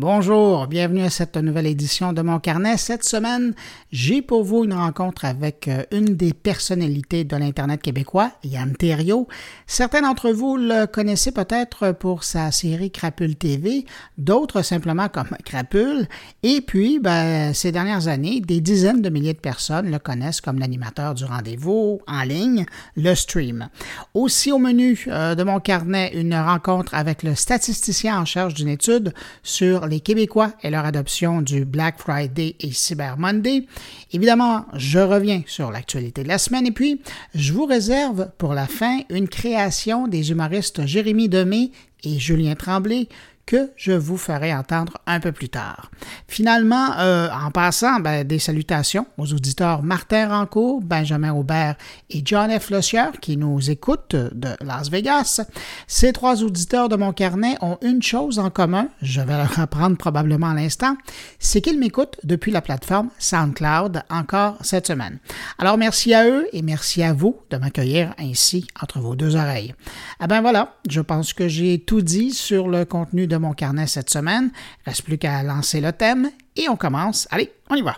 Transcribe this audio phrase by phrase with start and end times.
[0.00, 2.78] Bonjour, bienvenue à cette nouvelle édition de mon carnet.
[2.78, 3.52] Cette semaine,
[3.92, 9.28] j'ai pour vous une rencontre avec euh, une des personnalités de l'Internet québécois, Yann Thériault.
[9.66, 13.84] Certains d'entre vous le connaissez peut-être pour sa série Crapule TV,
[14.16, 16.08] d'autres simplement comme Crapule.
[16.42, 20.60] Et puis, ben, ces dernières années, des dizaines de milliers de personnes le connaissent comme
[20.60, 22.64] l'animateur du rendez-vous en ligne,
[22.96, 23.68] le stream.
[24.14, 28.68] Aussi au menu euh, de mon carnet, une rencontre avec le statisticien en charge d'une
[28.68, 29.12] étude
[29.42, 33.66] sur les Québécois et leur adoption du Black Friday et Cyber Monday.
[34.12, 37.02] Évidemment, je reviens sur l'actualité de la semaine et puis
[37.34, 41.72] je vous réserve pour la fin une création des humoristes Jérémy Demé
[42.04, 43.08] et Julien Tremblay
[43.46, 45.90] que je vous ferai entendre un peu plus tard.
[46.28, 51.76] Finalement, euh, en passant, ben, des salutations aux auditeurs Martin Rancourt, Benjamin Aubert
[52.10, 52.70] et John F.
[52.70, 55.40] Lossier qui nous écoutent de Las Vegas.
[55.86, 60.50] Ces trois auditeurs de mon carnet ont une chose en commun, je vais leur probablement
[60.50, 60.96] à l'instant,
[61.38, 65.18] c'est qu'ils m'écoutent depuis la plateforme SoundCloud encore cette semaine.
[65.58, 69.74] Alors merci à eux et merci à vous de m'accueillir ainsi entre vos deux oreilles.
[70.18, 73.86] Ah ben voilà, je pense que j'ai tout dit sur le contenu de mon carnet
[73.86, 74.50] cette semaine.
[74.86, 77.26] Reste plus qu'à lancer le thème et on commence.
[77.30, 77.96] Allez, on y va.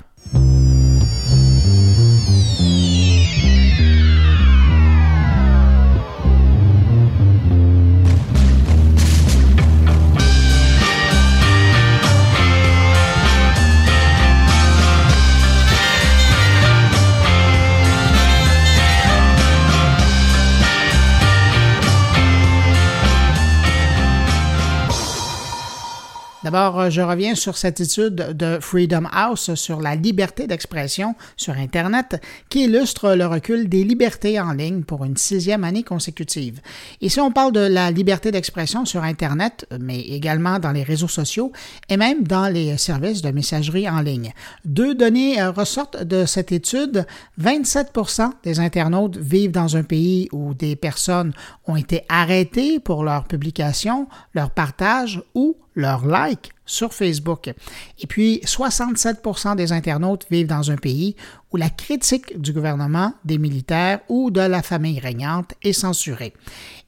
[26.44, 31.54] D'abord, euh, je reviens sur cette étude de Freedom House sur la liberté d'expression sur
[31.54, 36.60] Internet qui illustre le recul des libertés en ligne pour une sixième année consécutive.
[37.00, 41.52] Ici, on parle de la liberté d'expression sur Internet, mais également dans les réseaux sociaux
[41.88, 44.32] et même dans les services de messagerie en ligne.
[44.64, 47.06] Deux données euh, ressortent de cette étude.
[47.40, 51.34] 27% des internautes vivent dans un pays où des personnes
[51.68, 57.52] ont été arrêtées pour leur publication, leur partage ou leur like sur Facebook.
[57.98, 61.16] Et puis, 67% des internautes vivent dans un pays
[61.52, 66.32] où la critique du gouvernement, des militaires ou de la famille régnante est censurée.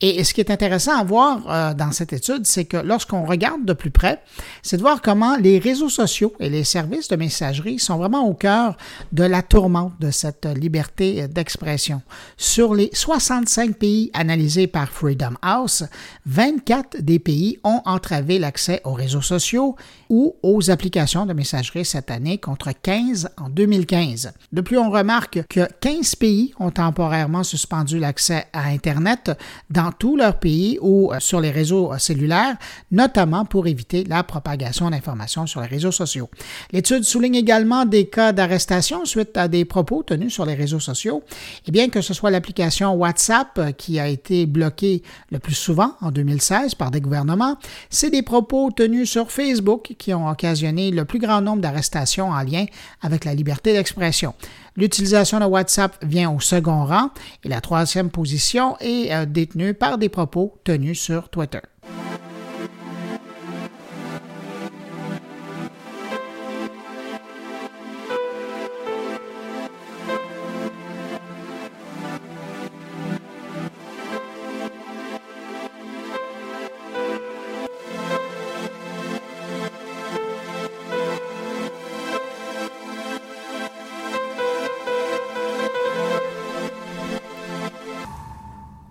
[0.01, 3.65] Et ce qui est intéressant à voir euh, dans cette étude, c'est que lorsqu'on regarde
[3.65, 4.23] de plus près,
[4.63, 8.35] c'est de voir comment les réseaux sociaux et les services de messagerie sont vraiment au
[8.35, 8.77] cœur
[9.13, 12.03] de la tourmente de cette liberté d'expression.
[12.37, 15.85] Sur les 65 pays analysés par Freedom House,
[16.27, 19.74] 24 des pays ont entravé l'accès aux réseaux sociaux
[20.09, 24.33] ou aux applications de messagerie cette année contre 15 en 2015.
[24.53, 29.33] De plus, on remarque que 15 pays ont temporairement suspendu l'accès à Internet
[29.71, 32.57] dans tous leurs pays ou euh, sur les réseaux euh, cellulaires,
[32.91, 36.29] notamment pour éviter la propagation d'informations sur les réseaux sociaux.
[36.73, 41.23] L'étude souligne également des cas d'arrestation suite à des propos tenus sur les réseaux sociaux.
[41.67, 45.95] Et bien que ce soit l'application WhatsApp euh, qui a été bloquée le plus souvent
[46.01, 47.57] en 2016 par des gouvernements,
[47.91, 49.54] c'est des propos tenus sur Facebook
[49.99, 52.67] qui ont occasionné le plus grand nombre d'arrestations en lien
[53.03, 54.35] avec la liberté d'expression.
[54.77, 57.11] L'utilisation de WhatsApp vient au second rang
[57.45, 61.61] et la troisième position est euh, détenue par des propos tenus sur Twitter.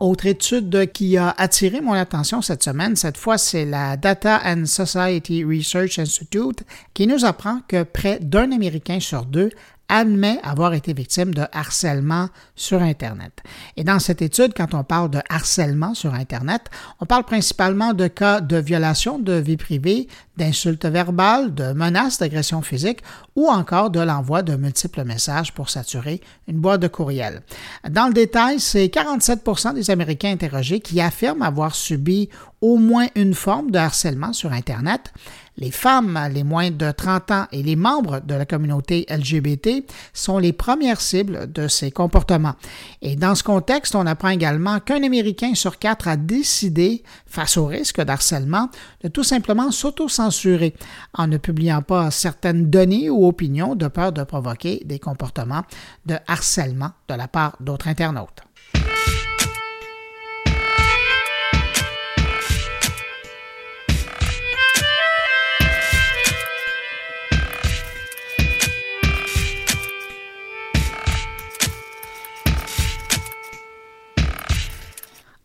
[0.03, 4.65] Autre étude qui a attiré mon attention cette semaine, cette fois, c'est la Data and
[4.65, 9.49] Society Research Institute qui nous apprend que près d'un Américain sur deux
[9.89, 13.41] admet avoir été victime de harcèlement sur Internet.
[13.77, 16.63] Et dans cette étude, quand on parle de harcèlement sur Internet,
[16.99, 20.07] on parle principalement de cas de violation de vie privée,
[20.37, 23.01] d'insultes verbales, de menaces d'agression physique
[23.35, 27.41] ou encore de l'envoi de multiples messages pour saturer une boîte de courriel.
[27.89, 32.29] Dans le détail, c'est 47% des Américains interrogés qui affirment avoir subi
[32.61, 35.13] au moins une forme de harcèlement sur Internet.
[35.57, 40.39] Les femmes, les moins de 30 ans et les membres de la communauté LGBT sont
[40.39, 42.55] les premières cibles de ces comportements.
[43.01, 47.67] Et dans ce contexte, on apprend également qu'un Américain sur quatre a décidé, face au
[47.67, 48.69] risque d'harcèlement,
[49.03, 50.73] de tout simplement s'auto-censurer
[51.13, 55.63] en ne publiant pas certaines données ou opinions de peur de provoquer des comportements
[56.05, 58.41] de harcèlement de la part d'autres internautes.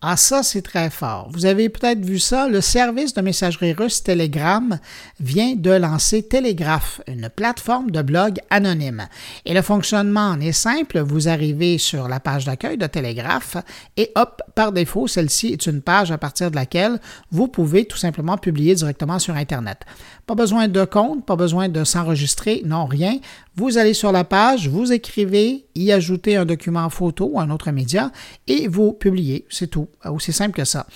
[0.01, 1.29] Ah, ça, c'est très fort.
[1.33, 4.79] Vous avez peut-être vu ça, le service de messagerie russe Telegram
[5.19, 9.09] vient de lancer Telegraph, une plateforme de blog anonyme.
[9.45, 11.01] Et le fonctionnement en est simple.
[11.01, 13.57] Vous arrivez sur la page d'accueil de Telegraph
[13.97, 17.01] et hop, par défaut, celle-ci est une page à partir de laquelle
[17.33, 19.81] vous pouvez tout simplement publier directement sur Internet.
[20.29, 23.19] Pas besoin de compte, pas besoin de s'enregistrer, non, rien.
[23.57, 27.71] Vous allez sur la page, vous écrivez, y ajoutez un document photo ou un autre
[27.71, 28.11] média
[28.47, 29.47] et vous publiez.
[29.51, 29.89] C'est tout.
[30.05, 30.87] Aussi simple que ça.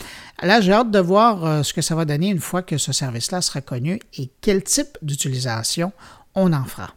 [0.42, 2.92] Là, j'ai hâte de voir euh, ce que ça va donner une fois que ce
[2.92, 5.92] service-là sera connu et quel type d'utilisation
[6.34, 6.94] on en fera.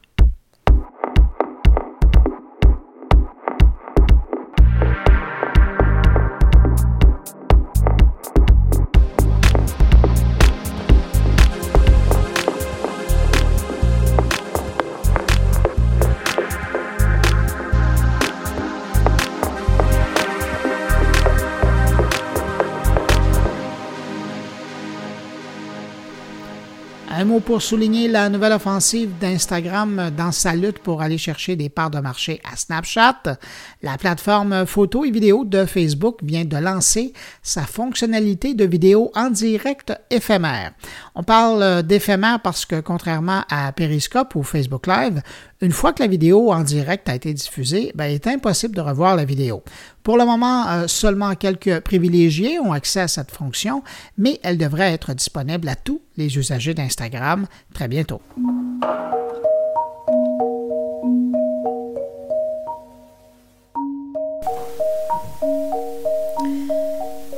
[27.39, 31.99] Pour souligner la nouvelle offensive d'Instagram dans sa lutte pour aller chercher des parts de
[31.99, 33.37] marché à Snapchat.
[33.81, 39.29] La plateforme photo et vidéo de Facebook vient de lancer sa fonctionnalité de vidéo en
[39.29, 40.73] direct éphémère.
[41.15, 45.21] On parle d'éphémère parce que contrairement à Periscope ou Facebook Live,
[45.61, 48.81] une fois que la vidéo en direct a été diffusée, ben, il est impossible de
[48.81, 49.63] revoir la vidéo.
[50.05, 53.81] Pour le moment, euh, seulement quelques privilégiés ont accès à cette fonction,
[54.19, 58.21] mais elle devrait être disponible à tous les usagers d'Instagram très bientôt.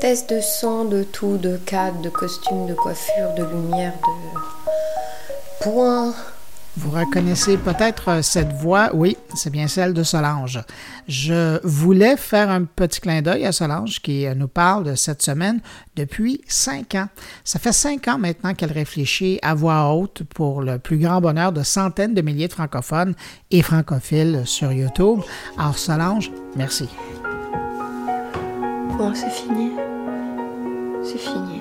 [0.02, 6.14] Test de son, de tout, de cadre, de costume, de coiffure, de lumière, de points,
[6.78, 10.60] vous reconnaissez peut-être euh, cette voix, oui, c'est bien celle de Solange.
[11.08, 15.22] Je voulais faire un petit clin d'œil à Solange qui euh, nous parle de cette
[15.22, 15.60] semaine
[15.96, 17.08] depuis cinq ans.
[17.44, 21.52] Ça fait cinq ans maintenant qu'elle réfléchit à voix haute pour le plus grand bonheur
[21.52, 23.16] de centaines de milliers de francophones
[23.50, 25.20] et francophiles sur YouTube.
[25.58, 26.88] Alors Solange, merci.
[28.98, 29.72] Bon, c'est fini.
[31.04, 31.57] C'est fini.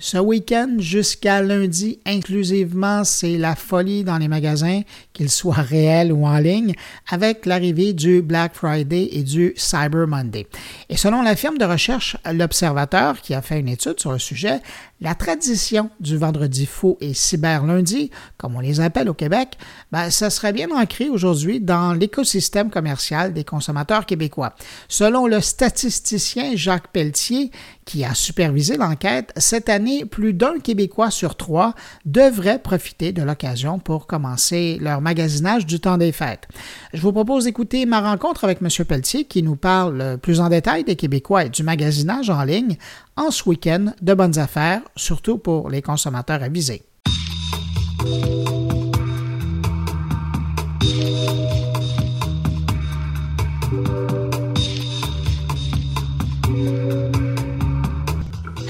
[0.00, 6.24] Ce week-end jusqu'à lundi inclusivement, c'est la folie dans les magasins, qu'ils soient réels ou
[6.24, 6.74] en ligne,
[7.10, 10.46] avec l'arrivée du Black Friday et du Cyber Monday.
[10.88, 14.60] Et selon la firme de recherche L'Observateur, qui a fait une étude sur le sujet,
[15.00, 19.56] la tradition du vendredi faux et cyber lundi, comme on les appelle au Québec,
[19.92, 24.54] ben, ça serait bien ancré aujourd'hui dans l'écosystème commercial des consommateurs québécois.
[24.88, 27.50] Selon le statisticien Jacques Pelletier,
[27.84, 31.74] qui a supervisé l'enquête, cette année, plus d'un Québécois sur trois
[32.04, 36.48] devrait profiter de l'occasion pour commencer leur magasinage du temps des fêtes.
[36.92, 38.68] Je vous propose d'écouter ma rencontre avec M.
[38.84, 42.76] Pelletier qui nous parle plus en détail des Québécois et du magasinage en ligne
[43.18, 46.84] en ce week-end de bonnes affaires, surtout pour les consommateurs avisés.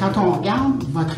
[0.01, 0.68] Quand on regarde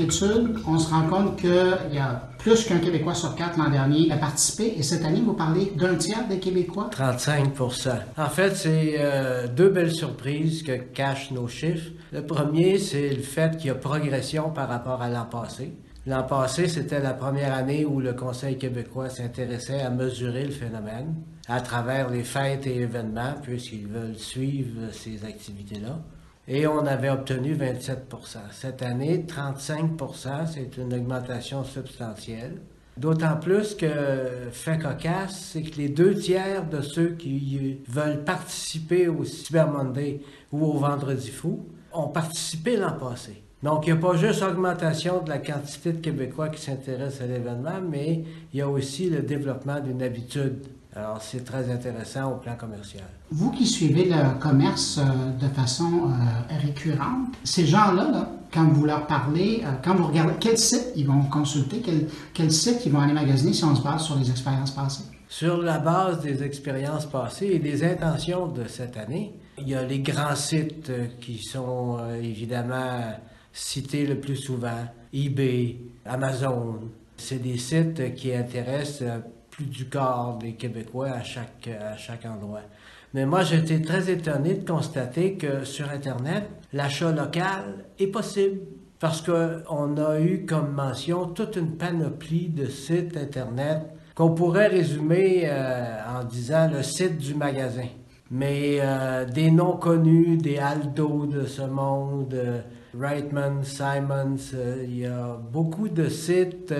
[0.00, 4.10] étude, on se rend compte qu'il y a plus qu'un Québécois sur quatre l'an dernier
[4.10, 4.75] a participé.
[4.76, 6.90] Et cette année, vous parlez d'un tiers des Québécois?
[6.92, 11.90] 35% En fait, c'est euh, deux belles surprises que cachent nos chiffres.
[12.12, 15.72] Le premier, c'est le fait qu'il y a progression par rapport à l'an passé.
[16.06, 21.14] L'an passé, c'était la première année où le Conseil québécois s'intéressait à mesurer le phénomène
[21.46, 25.99] à travers les fêtes et événements, puisqu'ils veulent suivre ces activités-là.
[26.52, 32.57] Et on avait obtenu 27% Cette année, 35% c'est une augmentation substantielle.
[32.97, 33.87] D'autant plus que,
[34.50, 40.23] fait cocasse, c'est que les deux tiers de ceux qui veulent participer au Cyber Monday
[40.50, 43.45] ou au Vendredi fou ont participé l'an passé.
[43.62, 47.26] Donc, il n'y a pas juste augmentation de la quantité de Québécois qui s'intéressent à
[47.26, 50.66] l'événement, mais il y a aussi le développement d'une habitude
[50.97, 53.04] alors, c'est très intéressant au plan commercial.
[53.30, 59.06] Vous qui suivez le commerce euh, de façon euh, récurrente, ces gens-là, quand vous leur
[59.06, 62.99] parlez, euh, quand vous regardez, quel site ils vont consulter, quel, quel site ils vont
[62.99, 65.04] aller magasiner si on se base sur les expériences passées?
[65.28, 69.85] Sur la base des expériences passées et des intentions de cette année, il y a
[69.85, 73.12] les grands sites qui sont évidemment
[73.52, 76.80] cités le plus souvent, eBay, Amazon.
[77.16, 79.06] C'est des sites qui intéressent
[79.64, 82.62] du corps des Québécois à chaque, à chaque endroit.
[83.12, 88.61] Mais moi, j'ai été très étonné de constater que sur Internet, l'achat local est possible
[89.00, 93.81] parce qu'on a eu comme mention toute une panoplie de sites Internet
[94.14, 97.88] qu'on pourrait résumer euh, en disant le site du magasin.
[98.31, 102.61] Mais euh, des noms connus, des Aldo de ce monde, euh,
[102.99, 106.75] Reitman, Simons, il y a beaucoup de sites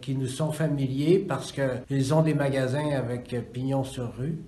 [0.00, 4.38] qui nous sont familiers parce qu'ils ont des magasins avec pignon sur rue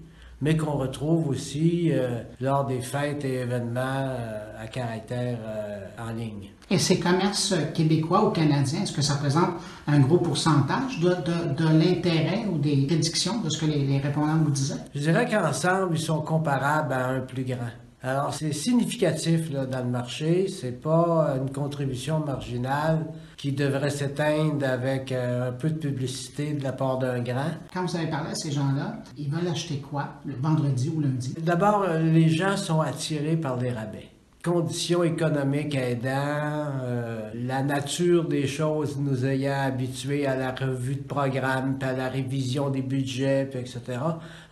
[0.40, 6.12] mais qu'on retrouve aussi euh, lors des fêtes et événements euh, à caractère euh, en
[6.12, 6.50] ligne.
[6.71, 9.50] Et ces commerces québécois ou canadiens, est-ce que ça représente
[9.87, 13.99] un gros pourcentage de, de, de l'intérêt ou des prédictions de ce que les, les
[13.99, 14.76] répondants vous disaient?
[14.95, 17.71] Je dirais qu'ensemble, ils sont comparables à un plus grand.
[18.02, 20.49] Alors, c'est significatif là, dans le marché.
[20.49, 26.62] C'est pas une contribution marginale qui devrait s'éteindre avec euh, un peu de publicité de
[26.62, 27.50] la part d'un grand.
[27.73, 31.35] Quand vous avez parlé à ces gens-là, ils veulent acheter quoi, le vendredi ou lundi?
[31.40, 34.10] D'abord, euh, les gens sont attirés par les rabais
[34.43, 41.03] conditions économiques aidant, euh, la nature des choses nous ayant habitués à la revue de
[41.03, 43.99] programme, puis à la révision des budgets, puis etc.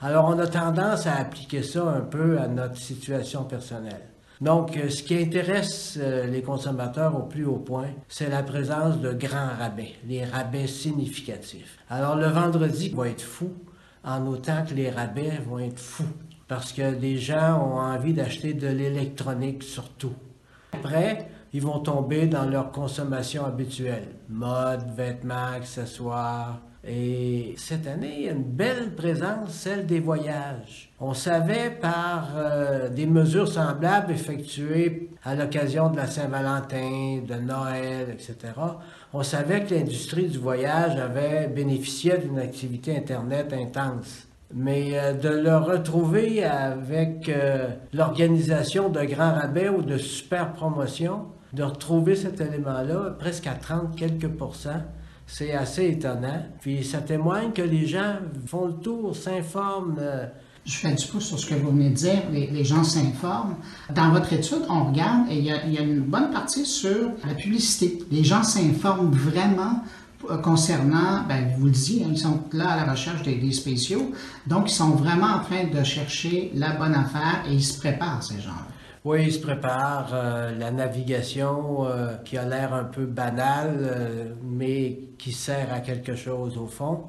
[0.02, 4.02] Alors on a tendance à appliquer ça un peu à notre situation personnelle.
[4.40, 9.00] Donc, euh, ce qui intéresse euh, les consommateurs au plus haut point, c'est la présence
[9.00, 11.76] de grands rabais, les rabais significatifs.
[11.90, 13.52] Alors, le vendredi va être fou,
[14.04, 16.04] en autant que les rabais vont être fous
[16.48, 20.14] parce que des gens ont envie d'acheter de l'électronique surtout.
[20.72, 26.60] Après, ils vont tomber dans leur consommation habituelle, mode, vêtements, accessoires.
[26.86, 30.90] Et cette année, il y a une belle présence, celle des voyages.
[31.00, 38.08] On savait par euh, des mesures semblables effectuées à l'occasion de la Saint-Valentin, de Noël,
[38.10, 38.36] etc.
[39.12, 44.27] On savait que l'industrie du voyage avait bénéficié d'une activité Internet intense.
[44.54, 51.26] Mais euh, de le retrouver avec euh, l'organisation de grands rabais ou de super promotions,
[51.52, 54.82] de retrouver cet élément-là presque à 30 quelques pourcents,
[55.26, 56.42] c'est assez étonnant.
[56.60, 59.98] Puis ça témoigne que les gens font le tour, s'informent.
[60.00, 60.26] Euh.
[60.64, 63.56] Je fais du pouce sur ce que vous venez de dire, les, gens s'informent.
[63.94, 66.66] Dans votre étude, on regarde et il y, a, il y a une bonne partie
[66.66, 68.04] sur la publicité.
[68.10, 69.82] Les gens s'informent vraiment
[70.42, 74.12] concernant, ben, vous le dites, hein, ils sont là à la recherche des, spéciaux,
[74.46, 78.22] donc ils sont vraiment en train de chercher la bonne affaire et ils se préparent,
[78.22, 78.66] ces gens-là.
[79.04, 80.10] Oui, ils se préparent.
[80.12, 85.80] Euh, la navigation euh, qui a l'air un peu banale, euh, mais qui sert à
[85.80, 87.04] quelque chose au fond.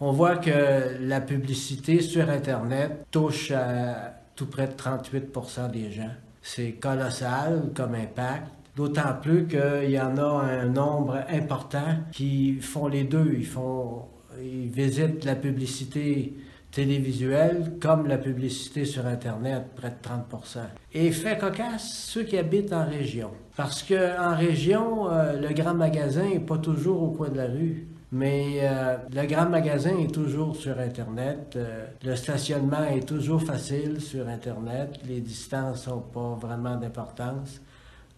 [0.00, 5.32] On voit que la publicité sur Internet touche à tout près de 38
[5.72, 6.10] des gens.
[6.42, 8.50] C'est colossal comme impact.
[8.76, 13.34] D'autant plus qu'il y en a un nombre important qui font les deux.
[13.38, 14.06] Ils font,
[14.40, 16.34] visitent la publicité
[16.74, 20.58] télévisuelle comme la publicité sur Internet, près de 30%
[20.92, 23.30] Et fait cocasse, ceux qui habitent en région.
[23.56, 27.86] Parce qu'en région, euh, le grand magasin n'est pas toujours au coin de la rue.
[28.10, 31.54] Mais euh, le grand magasin est toujours sur Internet.
[31.56, 35.00] Euh, le stationnement est toujours facile sur Internet.
[35.08, 37.60] Les distances n'ont pas vraiment d'importance.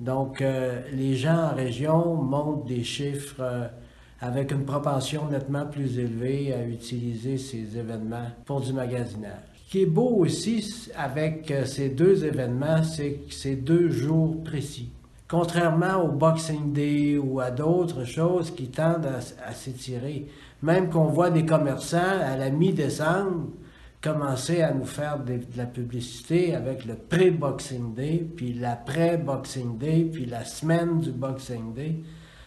[0.01, 3.67] Donc, euh, les gens en région montrent des chiffres euh,
[4.21, 9.41] avec une propension nettement plus élevée à utiliser ces événements pour du magasinage.
[9.67, 14.43] Ce qui est beau aussi avec euh, ces deux événements, c'est que c'est deux jours
[14.45, 14.91] précis.
[15.29, 19.09] Contrairement au Boxing Day ou à d'autres choses qui tendent
[19.45, 20.27] à s'étirer,
[20.63, 23.49] même qu'on voit des commerçants à la mi-décembre
[24.07, 30.27] commencer à nous faire de, la publicité avec le pré-Boxing Day, puis l'après-Boxing Day, puis
[30.27, 31.97] la semaine du Boxing Day.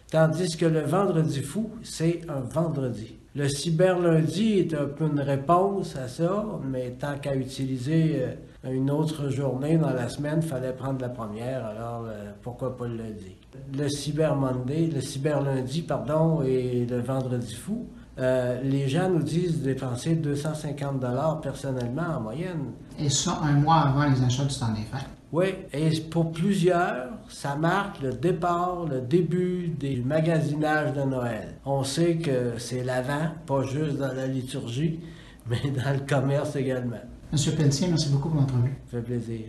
[0.10, 3.18] Tandis que le vendredi fou, c'est un vendredi.
[3.36, 8.24] Le cyberlundi est un peu une réponse à ça, mais tant qu'à utiliser
[8.66, 12.76] euh, une autre journée dans la semaine, il fallait prendre la première, alors euh, pourquoi
[12.78, 13.36] pas le lundi?
[13.78, 17.88] Le cyber Monday, le cyber lundi, pardon, et le vendredi fou,
[18.20, 22.72] euh, les gens nous disent dépenser 250 dollars personnellement en moyenne.
[23.00, 25.08] Et ça, un mois avant les achats du temps des fêtes.
[25.32, 31.56] Oui, et pour plusieurs, ça marque le départ, le début du magasinage de Noël.
[31.66, 35.00] On sait que c'est l'avant, pas juste dans la liturgie,
[35.50, 36.98] mais dans le commerce également.
[37.32, 38.76] Monsieur Pentier, merci beaucoup pour l'entrevue.
[38.90, 39.46] Ça fait plaisir.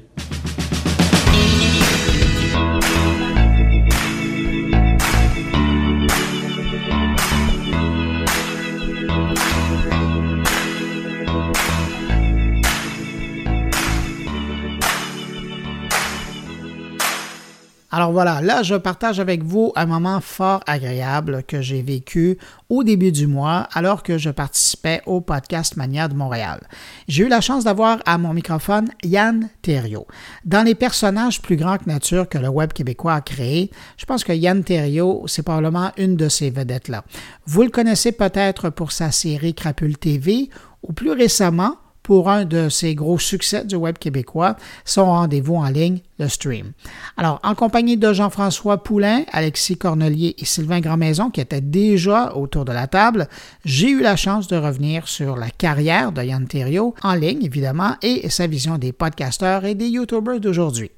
[18.00, 22.38] Alors voilà, là, je partage avec vous un moment fort agréable que j'ai vécu
[22.70, 26.66] au début du mois alors que je participais au podcast Mania de Montréal.
[27.08, 30.06] J'ai eu la chance d'avoir à mon microphone Yann Thériault.
[30.46, 34.24] Dans les personnages plus grands que nature que le web québécois a créé, je pense
[34.24, 37.04] que Yann Thériault, c'est probablement une de ces vedettes-là.
[37.44, 40.48] Vous le connaissez peut-être pour sa série Crapule TV
[40.82, 45.68] ou plus récemment pour un de ses gros succès du web québécois, son rendez-vous en
[45.68, 46.72] ligne, le stream.
[47.16, 52.64] Alors, en compagnie de Jean-François Poulain, Alexis Cornelier et Sylvain Grandmaison, qui étaient déjà autour
[52.64, 53.28] de la table,
[53.64, 57.96] j'ai eu la chance de revenir sur la carrière de Yann Thériault, en ligne évidemment,
[58.02, 60.90] et sa vision des podcasteurs et des YouTubers d'aujourd'hui.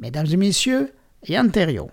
[0.00, 0.92] Mesdames et messieurs,
[1.28, 1.90] Yann Thériault.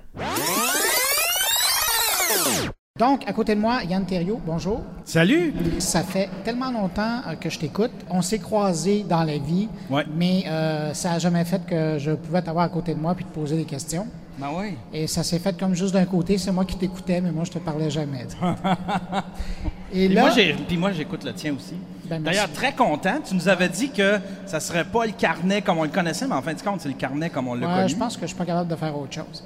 [2.99, 4.81] Donc, à côté de moi, Yann Thériault, bonjour.
[5.05, 5.53] Salut!
[5.79, 7.91] Ça fait tellement longtemps euh, que je t'écoute.
[8.09, 10.05] On s'est croisés dans la vie, Ouais.
[10.13, 13.23] mais euh, ça n'a jamais fait que je pouvais t'avoir à côté de moi puis
[13.23, 14.07] te poser des questions.
[14.37, 14.75] Ben oui.
[14.93, 16.37] Et ça s'est fait comme juste d'un côté.
[16.37, 18.27] C'est moi qui t'écoutais, mais moi, je te parlais jamais.
[19.93, 20.29] Et Puis là,
[20.67, 21.75] puis moi, j'écoute le tien aussi.
[22.09, 22.21] Ben.
[22.21, 23.19] D'ailleurs, très content.
[23.25, 26.35] Tu nous avais dit que ça serait pas le carnet comme on le connaissait, mais
[26.35, 27.89] en fin de compte, c'est le carnet comme on l'a ouais, connu.
[27.89, 29.43] je pense que je suis pas capable de faire autre chose.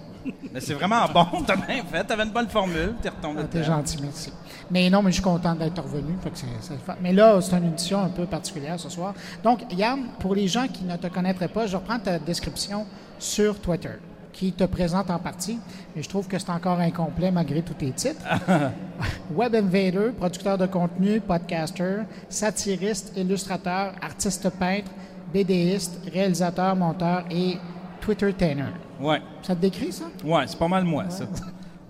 [0.53, 1.25] Mais c'est vraiment bon.
[1.46, 2.03] T'as bien fait.
[2.03, 2.94] T'avais une bonne formule.
[3.01, 4.32] T'es retombé Ah, T'es gentil, merci.
[4.72, 6.15] Mais non, mais je suis content d'être revenu.
[6.24, 6.96] fait que c'est- c'est le fun.
[7.01, 9.13] Mais là, c'est une édition un peu particulière ce soir.
[9.44, 12.86] Donc, Yann, pour les gens qui ne te connaîtraient pas, je reprends ta description
[13.20, 13.91] sur Twitter,
[14.34, 15.60] qui te présente en partie,
[15.96, 18.22] mais je trouve que c'est encore incomplet malgré tous tes titres.
[19.36, 24.91] Web Invader, producteur de contenu, podcaster, satiriste, illustrateur, artiste peintre,
[25.34, 27.58] BDiste, réalisateur, monteur et
[28.01, 28.65] Twitter tainer.
[28.99, 29.21] Ouais.
[29.41, 30.05] Ça te décrit, ça?
[30.23, 31.25] Ouais, c'est pas mal moi, ça.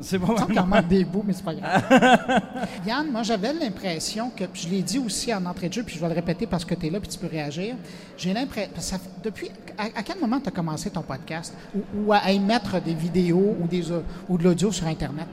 [0.02, 1.84] C'est pas mal manque des bouts, mais c'est pas grave.
[2.86, 5.96] Yann, moi, j'avais l'impression que, puis je l'ai dit aussi en entrée de jeu, puis
[5.96, 7.76] je vais le répéter parce que tu es là, puis tu peux réagir.
[8.18, 11.56] J'ai l'impression, ça depuis, à, à quel moment tu as commencé ton podcast?
[11.74, 13.86] Ou, ou à émettre des vidéos ou, des,
[14.28, 15.28] ou de l'audio sur Internet?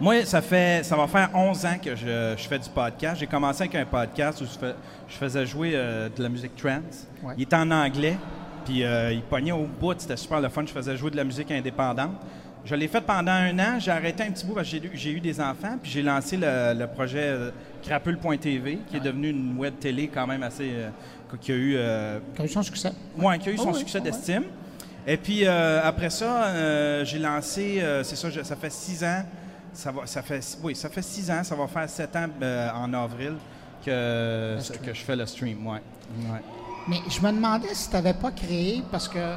[0.00, 3.18] Moi, ça fait, ça va faire 11 ans que je, je fais du podcast.
[3.18, 4.76] J'ai commencé avec un podcast où je, fais-
[5.08, 7.08] je faisais jouer euh, de la musique trance.
[7.20, 7.34] Ouais.
[7.36, 8.16] Il était en anglais,
[8.64, 9.94] puis euh, il pognait au bout.
[9.98, 10.64] C'était super le fun.
[10.66, 12.12] Je faisais jouer de la musique indépendante.
[12.64, 13.78] Je l'ai fait pendant un an.
[13.78, 15.76] J'ai arrêté un petit bout parce que j'ai eu- des enfants.
[15.82, 17.50] Puis j'ai lancé le, le projet euh,
[17.82, 20.70] Crapule.tv, qui est devenu une web télé quand même assez.
[20.72, 20.88] euh,
[21.40, 21.74] qui a eu.
[21.76, 22.92] euh, Tu as eu son succès?
[23.18, 24.10] Ouais, qui a eu son Oh oui, succès oh oui.
[24.10, 24.44] d'estime.
[25.06, 29.22] Et puis après ça, j'ai lancé, c'est ça, je- ça fait six ans.
[29.74, 31.42] Ça va, ça fait, oui, ça fait six ans.
[31.44, 32.26] Ça va faire sept ans
[32.76, 33.34] en avril
[33.84, 35.66] que, que je fais le stream.
[35.66, 35.80] Ouais.
[36.20, 36.40] ouais.
[36.88, 39.36] Mais je me demandais si tu n'avais pas créé, parce que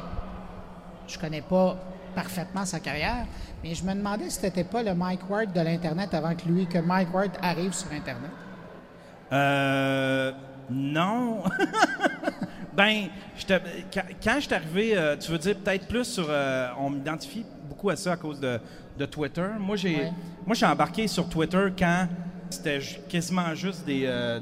[1.06, 1.76] je connais pas
[2.14, 3.26] parfaitement sa carrière,
[3.62, 6.46] mais je me demandais si tu n'étais pas le Mike Ward de l'Internet avant que
[6.46, 8.30] lui, que Mike Ward arrive sur Internet.
[9.32, 10.32] Euh,
[10.70, 11.42] non.
[12.76, 13.06] ben,
[14.22, 16.26] quand, je suis arrivé, euh, tu veux dire peut-être plus sur.
[16.28, 18.58] euh, on m'identifie beaucoup à ça à cause de,
[18.98, 19.46] de Twitter.
[19.58, 20.12] Moi, j'ai, Ouais.
[20.46, 22.08] moi, j'ai embarqué sur Twitter quand
[22.50, 24.02] c'était quasiment juste des.
[24.06, 24.40] euh,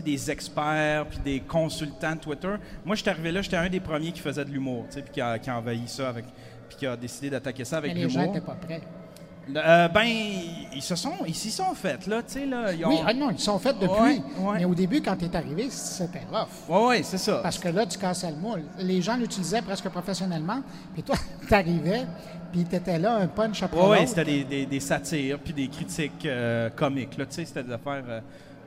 [0.00, 2.54] des experts puis des consultants de Twitter.
[2.84, 5.02] Moi, je suis arrivé là, j'étais un des premiers qui faisait de l'humour, tu sais,
[5.02, 6.24] puis qui a, qui a envahi ça avec,
[6.68, 8.34] puis qui a décidé d'attaquer ça avec mais les gens l'humour.
[8.34, 8.80] n'étaient pas prêts.
[9.56, 12.72] Euh, ben, ils se sont, ils s'y sont faits là, tu sais là.
[12.72, 12.90] Ils ont...
[12.90, 13.90] Oui, ah non, ils sont faits depuis.
[14.00, 14.58] Ouais, ouais.
[14.58, 16.46] Mais au début, quand tu es arrivé, c'était rough.
[16.68, 17.40] Ouais, ouais, c'est ça.
[17.42, 18.62] Parce que là, tu cassais le moule.
[18.78, 20.62] Les gens l'utilisaient presque professionnellement.
[20.94, 21.16] Puis toi,
[21.48, 22.06] tu arrivais,
[22.52, 25.66] puis tu étais là, un punch après Oui, c'était des, des, des satires puis des
[25.66, 27.18] critiques euh, comiques.
[27.18, 28.04] Là, tu sais, c'était des affaires.
[28.08, 28.20] euh,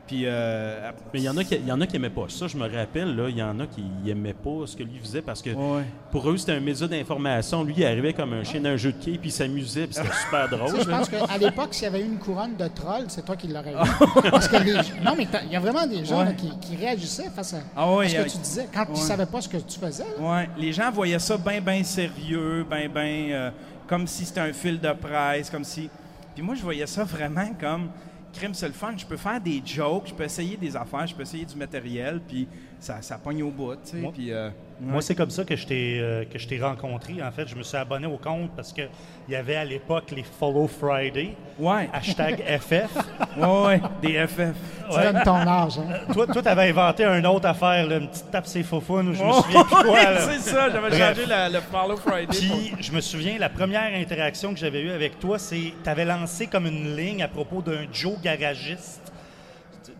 [0.08, 2.26] puis, euh, Mais il y en a qui il y en a qui aimaient pas
[2.30, 5.00] ça, je me rappelle là, il y en a qui aimaient pas ce que lui
[5.00, 5.84] faisait parce que Ouais.
[6.12, 9.04] pour eux c'était un média d'information, lui il arrivait comme un chien d'un jeu de
[9.04, 10.80] quai puis il s'amusait puis c'était super drôle.
[10.80, 13.48] je pense qu'à l'époque, s'il y avait eu une couronne de trolls, c'est toi qui
[13.48, 14.30] l'aurais eu.
[14.30, 14.74] Parce que les...
[15.04, 16.26] Non, mais il y a vraiment des gens Ouais.
[16.26, 18.68] là, qui, qui réagissaient face à, Ah ouais, à ce que a- tu disais.
[18.74, 18.88] Quand Ouais.
[18.96, 20.24] ils ne savaient pas ce que tu faisais, là.
[20.32, 23.28] ouais, les gens voyaient ça bien, bien sérieux, bien, bien.
[23.36, 23.52] euh,
[23.88, 25.90] comme si c'était un fil de presse, comme si.
[26.34, 27.90] Puis moi, je voyais ça vraiment comme.
[28.36, 28.94] Crime, c'est le fun.
[28.98, 32.20] Je peux faire des jokes, je peux essayer des affaires, je peux essayer du matériel,
[32.28, 32.48] puis
[32.86, 33.98] ça, ça pogne au bout, tu sais.
[33.98, 37.24] Moi- Puis, euh, Moi, c'est comme ça que je t'ai euh, que je t'ai rencontré.
[37.24, 38.82] En fait, je me suis abonné au compte parce que
[39.28, 42.90] il y avait à l'époque les Follow Friday, ouais, hashtag FF.
[43.38, 44.54] ouais, ouais, des FF.
[44.92, 45.80] Tu donnes ton âge.
[45.80, 46.14] Hein.
[46.14, 49.24] toi, toi, t'avais inventé une autre affaire, là, une petite tape ses faufounes, ou je
[49.24, 49.92] me souviens plus quoi.
[49.94, 50.20] ouais, là.
[50.22, 52.26] c'est ça, j'avais changé la- le Follow Friday.
[52.28, 55.90] pour- Puis, je me souviens, la première interaction que j'avais eue avec toi, c'est tu
[55.90, 59.02] avais lancé comme une ligne à propos d'un Joe garagiste.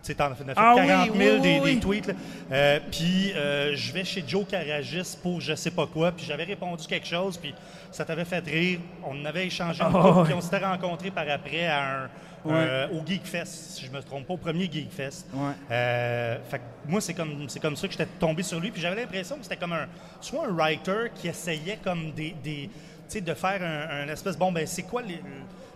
[0.06, 1.74] Tu sais, t'en as fait Ah oui, 40 000 oui, des, oui.
[1.76, 2.16] des tweets.
[2.52, 6.12] Euh, puis, euh, je vais chez Joe Garagiste pour je sais pas quoi.
[6.12, 7.38] Puis, j'avais répondu quelque chose.
[7.38, 7.56] Puis,
[7.92, 8.80] ça t'avait fait rire.
[9.04, 10.22] On avait échangé un Ah.
[10.24, 12.10] Puis, on s'était rencontrés par après à un,
[12.48, 15.26] euh, au Geekfest, si je me trompe pas, au premier Geekfest.
[15.34, 15.54] Ouais.
[15.72, 18.70] Euh, fait que moi, c'est comme, c'est comme ça que j'étais tombé sur lui.
[18.70, 19.88] Puis j'avais l'impression que c'était comme un,
[20.22, 22.70] soit un writer qui essayait comme des, des,
[23.08, 25.20] sais, de faire un, un espèce, bon, ben c'est quoi les...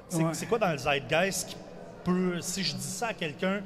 [0.07, 0.29] C'est Ouais.
[0.33, 1.55] c'est quoi dans le zeitgeist qui
[2.03, 3.61] peut, si je dis ça à quelqu'un,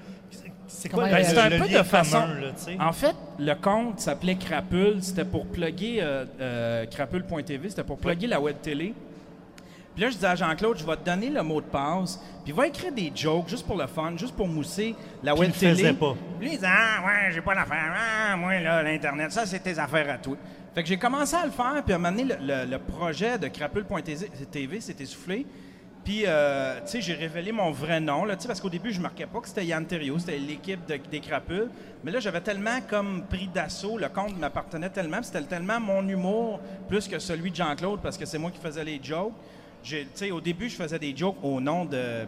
[0.68, 2.20] c'est Ben, c'est un le peu de façon.
[2.20, 2.52] là?
[2.88, 5.02] En fait, le compte s'appelait Crapule.
[5.04, 7.70] C'était pour plugger euh, euh, crapule.tv.
[7.70, 8.94] C'était pour plugger la web télé.
[9.94, 12.20] Puis là, je disais à Jean-Claude, je vais te donner le mot de passe.
[12.44, 15.76] Puis va écrire des jokes juste pour le fun, juste pour mousser la web télé.
[15.76, 16.16] faisait pas?
[16.42, 17.94] Lui, il disait Ah, ouais, j'ai pas d'affaires.
[17.96, 20.36] Ah, moi, là, l'Internet, ça, c'est tes affaires à toi.
[20.74, 21.84] Fait que j'ai commencé à le faire.
[21.86, 25.46] Puis à un moment donné, le, le- le projet de crapule.tv s'est essoufflé.
[26.04, 29.26] Puis, euh, tu sais, j'ai révélé mon vrai nom, là, parce qu'au début, je marquais
[29.26, 31.70] pas que c'était Yann Thériault, c'était l'équipe de- des Crapules.
[32.04, 36.60] Mais là, j'avais tellement comme pris d'assaut, le compte m'appartenait tellement, c'était tellement mon humour
[36.90, 39.32] plus que celui de Jean-Claude, parce que c'est moi qui faisais les jokes.
[39.82, 42.26] Tu sais, au début, je faisais des jokes au nom de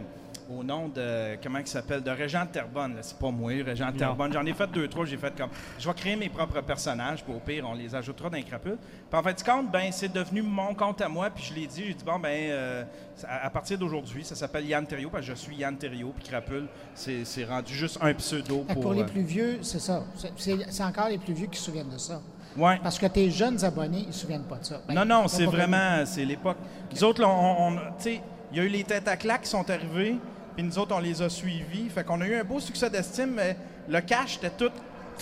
[0.50, 2.88] au nom de, comment il s'appelle, de Régent là.
[3.02, 4.32] C'est pas moi, Régent de Terrebonne.
[4.32, 5.04] J'en ai fait deux, trois.
[5.04, 8.30] J'ai fait comme, je vais créer mes propres personnages, puis au pire, on les ajoutera
[8.30, 8.78] dans les crapules.
[9.10, 11.84] Puis en fait, compte, ben, c'est devenu mon compte à moi, puis je l'ai dit,
[11.86, 12.84] j'ai dit, bon, ben, euh,
[13.26, 16.28] à, à partir d'aujourd'hui, ça s'appelle Yann Thériault, parce que je suis Yann Thériault, puis
[16.28, 18.82] crapule, c'est c'est rendu juste un pseudo pour...
[18.82, 20.04] pour les euh, plus vieux, c'est ça.
[20.16, 22.20] C'est- C'est c'est encore les plus vieux qui se souviennent de ça.
[22.56, 22.78] ouais.
[22.82, 24.80] Parce que tes jeunes abonnés, ils ne se souviennent pas de ça.
[24.86, 26.56] Ben, Non, non, c'est vraiment, c'est l'époque.
[26.92, 28.20] Nous autres, là, on, on- tu sais,
[28.52, 30.16] il y a eu les têtes à claques qui sont arrivés,
[30.56, 31.88] puis nous autres, on les a suivis.
[31.94, 33.56] Fait qu'on a eu un beau succès d'estime, mais
[33.88, 34.70] le cash était tout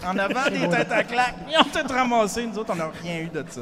[0.07, 1.35] en avant des têtes à claques.
[1.51, 2.47] Ils ont tout ramassé.
[2.47, 3.61] Nous autres, on n'a rien eu de ça.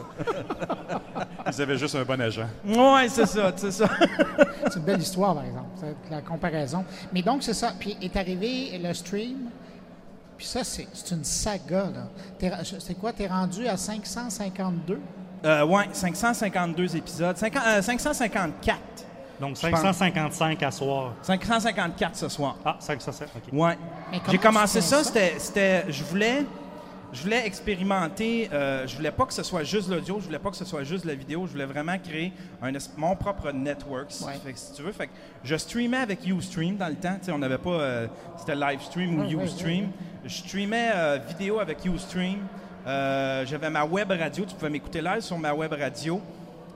[1.54, 2.46] Ils avaient juste un bon agent.
[2.66, 3.88] Ouais, c'est ça, c'est ça.
[4.70, 5.68] C'est une belle histoire, par exemple,
[6.11, 6.85] la comparaison.
[7.12, 7.72] Mais donc, c'est ça.
[7.78, 9.50] Puis est arrivé le stream.
[10.38, 11.88] Puis ça, c'est c'est une saga,
[12.40, 12.58] là.
[12.78, 13.12] C'est quoi?
[13.12, 14.98] T'es rendu à 552?
[15.44, 17.37] Euh, ouais, 552 épisodes.
[17.37, 18.78] Cinquante- euh, 554.
[19.42, 19.81] Donc, je pense.
[19.81, 21.14] 555 à soir.
[21.22, 22.57] 554 ce soir.
[22.64, 23.52] Ah, 555, OK.
[23.61, 23.76] Ouais.
[24.31, 25.05] J'ai commencé ça, ça?
[25.05, 26.44] c'était, c'était, je voulais,
[27.12, 28.48] je voulais expérimenter.
[28.52, 30.85] euh, je voulais pas que ce soit juste l'audio, je voulais pas que ce soit
[30.85, 31.44] juste la vidéo.
[31.48, 34.35] Je voulais vraiment créer un, mon propre network, si, Ouais.
[34.44, 34.92] fait que si tu veux.
[34.92, 37.16] Fait que je streamais avec UStream dans le temps.
[37.18, 38.07] Tu sais, on n'avait pas, euh,
[38.38, 39.88] c'était Livestream ou Ouais, ouais, UStream.
[40.24, 42.38] Je streamais euh, vidéo avec UStream.
[42.87, 44.44] Euh, j'avais ma web radio.
[44.44, 46.20] Tu pouvais m'écouter live sur ma web radio.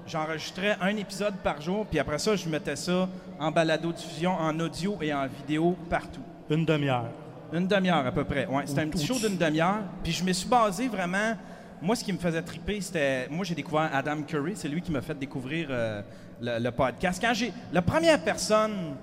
[0.06, 3.08] J'enregistrais un épisode par jour, puis après ça, je mettais ça
[3.40, 6.20] en balado-diffusion, en audio et en vidéo partout.
[6.48, 7.06] Une demi-heure.
[7.52, 8.46] Une demi-heure à peu près.
[8.46, 9.80] Ouais, c'était un petit show d'une demi-heure.
[10.04, 11.34] Puis je me suis basé vraiment.
[11.82, 13.26] Moi, ce qui me faisait triper, c'était.
[13.28, 14.52] Moi, j'ai découvert Adam Curry.
[14.54, 16.02] C'est lui qui m'a fait découvrir euh,
[16.40, 17.20] le, le podcast.
[17.20, 17.52] Quand j'ai.
[17.72, 18.94] La première personne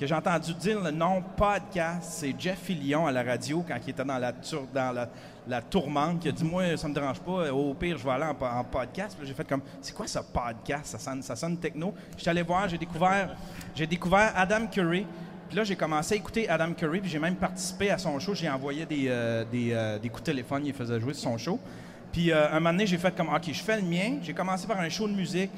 [0.00, 3.90] que j'ai entendu dire le nom podcast, c'est Jeff Fillion à la radio quand il
[3.90, 5.08] était dans la, dans la,
[5.46, 7.52] la tourmente, qui a dit Moi, ça me dérange pas.
[7.52, 9.14] Au pire, je vais aller en, po- en podcast.
[9.18, 10.86] Puis j'ai fait comme C'est quoi ce podcast?
[10.86, 11.92] Ça sonne, ça sonne techno.
[12.16, 13.36] Je suis allé voir, j'ai découvert,
[13.74, 15.06] j'ai découvert Adam Curry.
[15.48, 18.34] Puis là, j'ai commencé à écouter Adam Curry, puis j'ai même participé à son show.
[18.34, 21.58] J'ai envoyé des, euh, euh, des coups de téléphone, il faisait jouer son show.
[22.10, 24.18] Puis euh, un moment donné, j'ai fait comme, OK, je fais le mien.
[24.22, 25.50] J'ai commencé par un show de musique.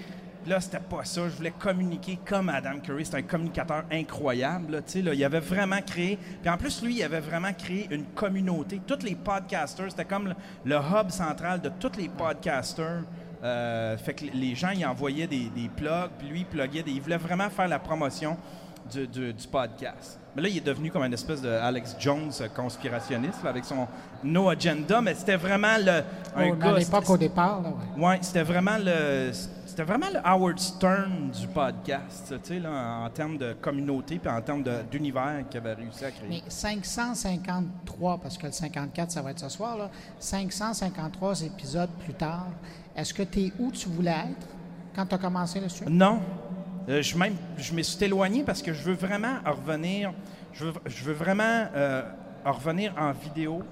[0.46, 1.28] Là, c'était pas ça.
[1.28, 3.04] Je voulais communiquer comme Adam Curry.
[3.06, 4.72] C'est un communicateur incroyable.
[4.72, 5.14] là, là.
[5.14, 6.18] Il avait vraiment créé...
[6.40, 8.80] Puis en plus, lui, il avait vraiment créé une communauté.
[8.86, 13.02] Tous les podcasters, c'était comme le, le hub central de tous les podcasters.
[13.44, 16.92] Euh, fait que les gens, ils envoyaient des, des plugs, puis lui, il pluguait des...
[16.92, 18.36] Il voulait vraiment faire la promotion
[18.90, 20.18] du, du- du podcast.
[20.34, 23.86] Mais là, il est devenu comme une espèce de Alex Jones conspirationniste là, avec son
[24.24, 26.02] No Agenda, mais c'était vraiment le.
[26.36, 27.60] un Oh, gars- à l'époque, au départ.
[27.98, 29.30] Ouais, c'était vraiment le.
[29.72, 34.30] C'était vraiment le Howard Stern du podcast, tu sais, là, en termes de communauté puis
[34.30, 36.28] en termes d'univers qu'il avait réussi à créer.
[36.28, 42.12] Mais 553, parce que le 54, ça va être ce soir, là, 553 épisodes plus
[42.12, 42.48] tard,
[42.94, 44.46] est-ce que tu es où tu voulais être
[44.94, 45.88] quand tu as commencé le stream?
[45.88, 46.20] Non.
[46.90, 50.12] Euh, je, même, je me suis éloigné parce que je veux vraiment en revenir.
[50.52, 52.02] Je veux, je veux vraiment euh,
[52.44, 53.62] en revenir en vidéo.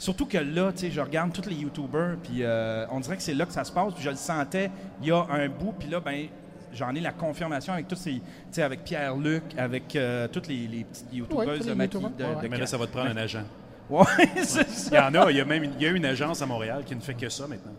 [0.00, 3.22] Surtout que là, tu sais, je regarde tous les YouTubers, puis euh, on dirait que
[3.22, 3.92] c'est là que ça se passe.
[3.94, 4.70] Puis je le sentais
[5.02, 6.26] il y a un bout, puis là, ben,
[6.72, 10.66] j'en ai la confirmation avec tous ces, tu sais, avec Pierre-Luc, avec euh, toutes les,
[10.66, 11.96] les petites YouTubeuses de Maki.
[11.98, 12.16] YouTubers.
[12.18, 12.42] de- Ouais, ouais.
[12.44, 13.42] de- Mais là, ça va te prendre un agent.
[13.90, 14.04] Ouais,
[14.44, 14.90] c'est ça.
[14.92, 16.46] Il y en a, il y a même une, il y a une agence à
[16.46, 17.72] Montréal qui ne fait que ça maintenant.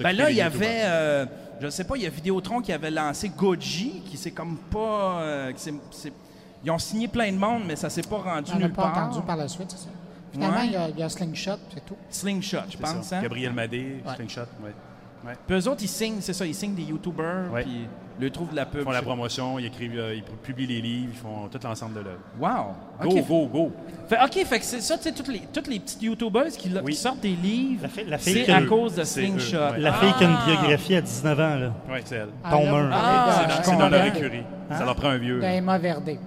[0.00, 1.26] Ben là, il y avait, euh,
[1.60, 4.56] je ne sais pas, il y a Vidéotron qui avait lancé Goji, qui c'est comme
[4.70, 6.12] pas, euh, qui c'est- c'est-
[6.64, 8.82] ils ont signé plein de monde, mais ça s'est pas rendu On n'a nulle pas
[8.82, 9.08] part.
[9.08, 9.90] entendu par la suite, c'est ça?
[10.32, 10.66] Finalement, Ouais.
[10.66, 11.96] il y a- il y, a Slingshot, c'est tout.
[12.10, 13.06] Slingshot, je pense.
[13.06, 13.18] ça.
[13.18, 13.22] Hein?
[13.22, 14.14] Gabriel Madé, Ouais.
[14.16, 14.40] Slingshot.
[14.62, 14.72] Ouais.
[15.46, 17.62] Puis eux autres, ils signent, c'est ça, ils signent des YouTubers, Ouais.
[17.62, 17.88] puis
[18.20, 18.80] ils trouvent de la pub.
[18.80, 21.94] Ils font la promotion, ils écrivent, euh, ils publient les livres, ils font tout l'ensemble
[21.94, 22.20] de l'œuvre.
[22.38, 22.74] Wow!
[23.02, 23.72] Go, go, go!
[24.08, 26.70] Fait, OK, fait que c'est ça, tu sais, toutes les, toutes les petites YouTubers qui,
[26.82, 26.92] Oui.
[26.92, 29.56] qui sortent des livres, La fille- la fille c'est qui- à cause de Slingshot.
[29.56, 29.80] ouais.
[29.80, 30.46] La fille qui a une Ah!
[30.46, 31.72] biographie à 19 ans, là.
[31.90, 32.28] Oui, c'est elle.
[32.44, 33.88] Ah, Ah, je c'est dans comprends.
[33.88, 34.42] leur écurie.
[34.70, 35.42] Ça leur prend un vieux.
[35.42, 36.18] Emma Verdé,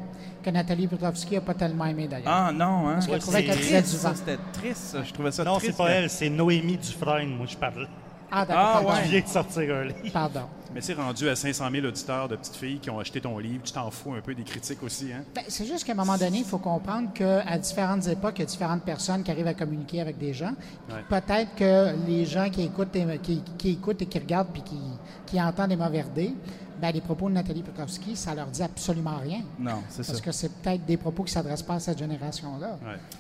[0.42, 2.28] que Nathalie Petrovski n'a pas tellement aimé d'ailleurs.
[2.28, 3.00] Ah non, hein?
[3.00, 4.12] qu'elle trouvait qu'elle disait du vent.
[4.16, 5.04] C'était triste, ça.
[5.04, 5.72] Je trouvais ça Non, triste.
[5.72, 7.88] c'est pas elle, c'est Noémie Dufresne, moi, je parle.
[8.32, 8.64] Ah, d'accord.
[8.66, 9.02] Ah, pardon.
[9.04, 10.12] Tu viens de sortir un livre.
[10.14, 10.42] Pardon.
[10.74, 13.62] Mais c'est rendu à 500 000 auditeurs de petites filles qui ont acheté ton livre.
[13.62, 15.24] Tu t'en fous un peu des critiques aussi, hein?
[15.36, 18.44] Ben, c'est juste qu'à un moment donné, il faut comprendre qu'à différentes époques, il y
[18.44, 20.54] a différentes personnes qui arrivent à communiquer avec des gens.
[20.90, 21.04] Ouais.
[21.10, 24.80] Peut-être que les gens qui écoutent, et, qui, qui écoutent et qui regardent puis qui,
[25.26, 26.34] qui entendent des mauvais dés,
[26.82, 29.42] ben, les propos de Nathalie Petrovski, ça leur dit absolument rien.
[29.60, 30.14] Non, c'est ça.
[30.14, 32.80] Parce que c'est peut-être des propos qui ne s'adressent pas à cette génération-là.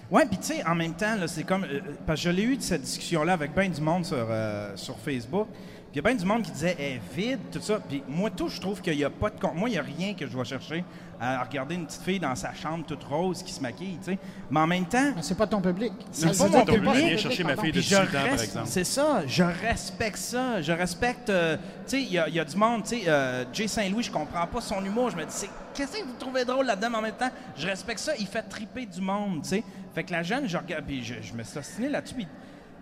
[0.09, 1.63] Ouais, puis tu sais, en même temps, c'est comme.
[1.63, 4.75] euh, parce que je l'ai eu de cette discussion-là avec bien du monde sur, euh,
[4.75, 5.47] sur Facebook.
[5.91, 7.79] Puis il y a bien du monde qui disait, est vide, tout ça.
[7.79, 9.35] Puis moi, tout, je trouve qu'il n'y a pas de.
[9.53, 10.83] Moi, il n'y a rien que je dois chercher
[11.23, 14.17] à regarder une petite fille dans sa chambre toute rose qui se maquille, tu sais.
[14.49, 15.11] Mais en même temps.
[15.15, 15.93] Mais c'est pas ton public.
[16.11, 16.93] C'est Ça pas mon public.
[16.95, 18.67] Viens ton chercher ma fille de Puis je 18 ans, par exemple.
[18.67, 20.61] C'est ça, je respecte ça.
[20.61, 21.29] Je respecte.
[21.29, 23.67] euh, tu sais, il y, a- il y a du monde, tu sais, euh, Jay
[23.67, 25.11] Saint-Louis, je comprends pas son humour.
[25.11, 27.67] Je me dis, c'est- qu'est-ce que vous trouvez drôle là-dedans, mais en même temps, je
[27.67, 28.13] respecte ça.
[28.19, 29.63] Il fait triper du monde, tu sais.
[29.93, 32.25] Fait que la jeune, je regarde, puis je, je me suis là-dessus,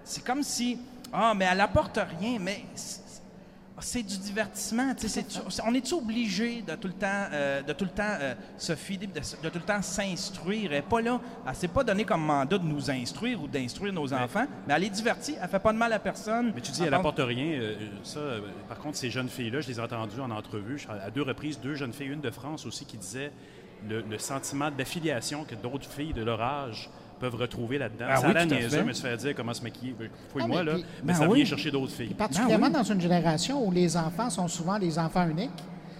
[0.04, 0.80] c'est comme si,
[1.12, 2.64] ah, mais elle apporte rien, mais.
[3.82, 4.94] C'est- du divertissement,
[5.66, 9.08] on est-tu obligé de tout le temps, euh, de tout le temps euh, se fider,
[9.08, 10.72] de, de tout le temps s'instruire?
[10.72, 13.94] Elle est pas là, elle s'est pas donné comme mandat de nous instruire ou d'instruire
[13.94, 16.52] nos enfants, mais elle est divertie, elle fait pas de mal à personne.
[16.56, 17.60] Mais tu dis, elle apporte rien.
[17.60, 18.20] euh, ça,
[18.68, 20.86] par contre, ces jeunes filles-là, je les ai entendues en entrevue.
[20.90, 23.32] À deux reprises, deux jeunes filles, une de France aussi, qui disaient
[23.88, 26.90] le, le sentiment d'affiliation que d'autres filles de leur âge
[27.20, 28.06] peuvent retrouver là-dedans.
[28.10, 29.96] Ah ça oui, a l'air niaiseux, me se faire dire comment se maquiller.
[30.00, 30.76] Ben, Fouille-moi, Ah, mais là.
[30.78, 31.36] puis- mais ben ça oui.
[31.38, 32.08] vient chercher d'autres filles.
[32.08, 32.84] Puis particulièrement Ben oui.
[32.84, 35.50] dans une génération où les enfants sont souvent des enfants uniques,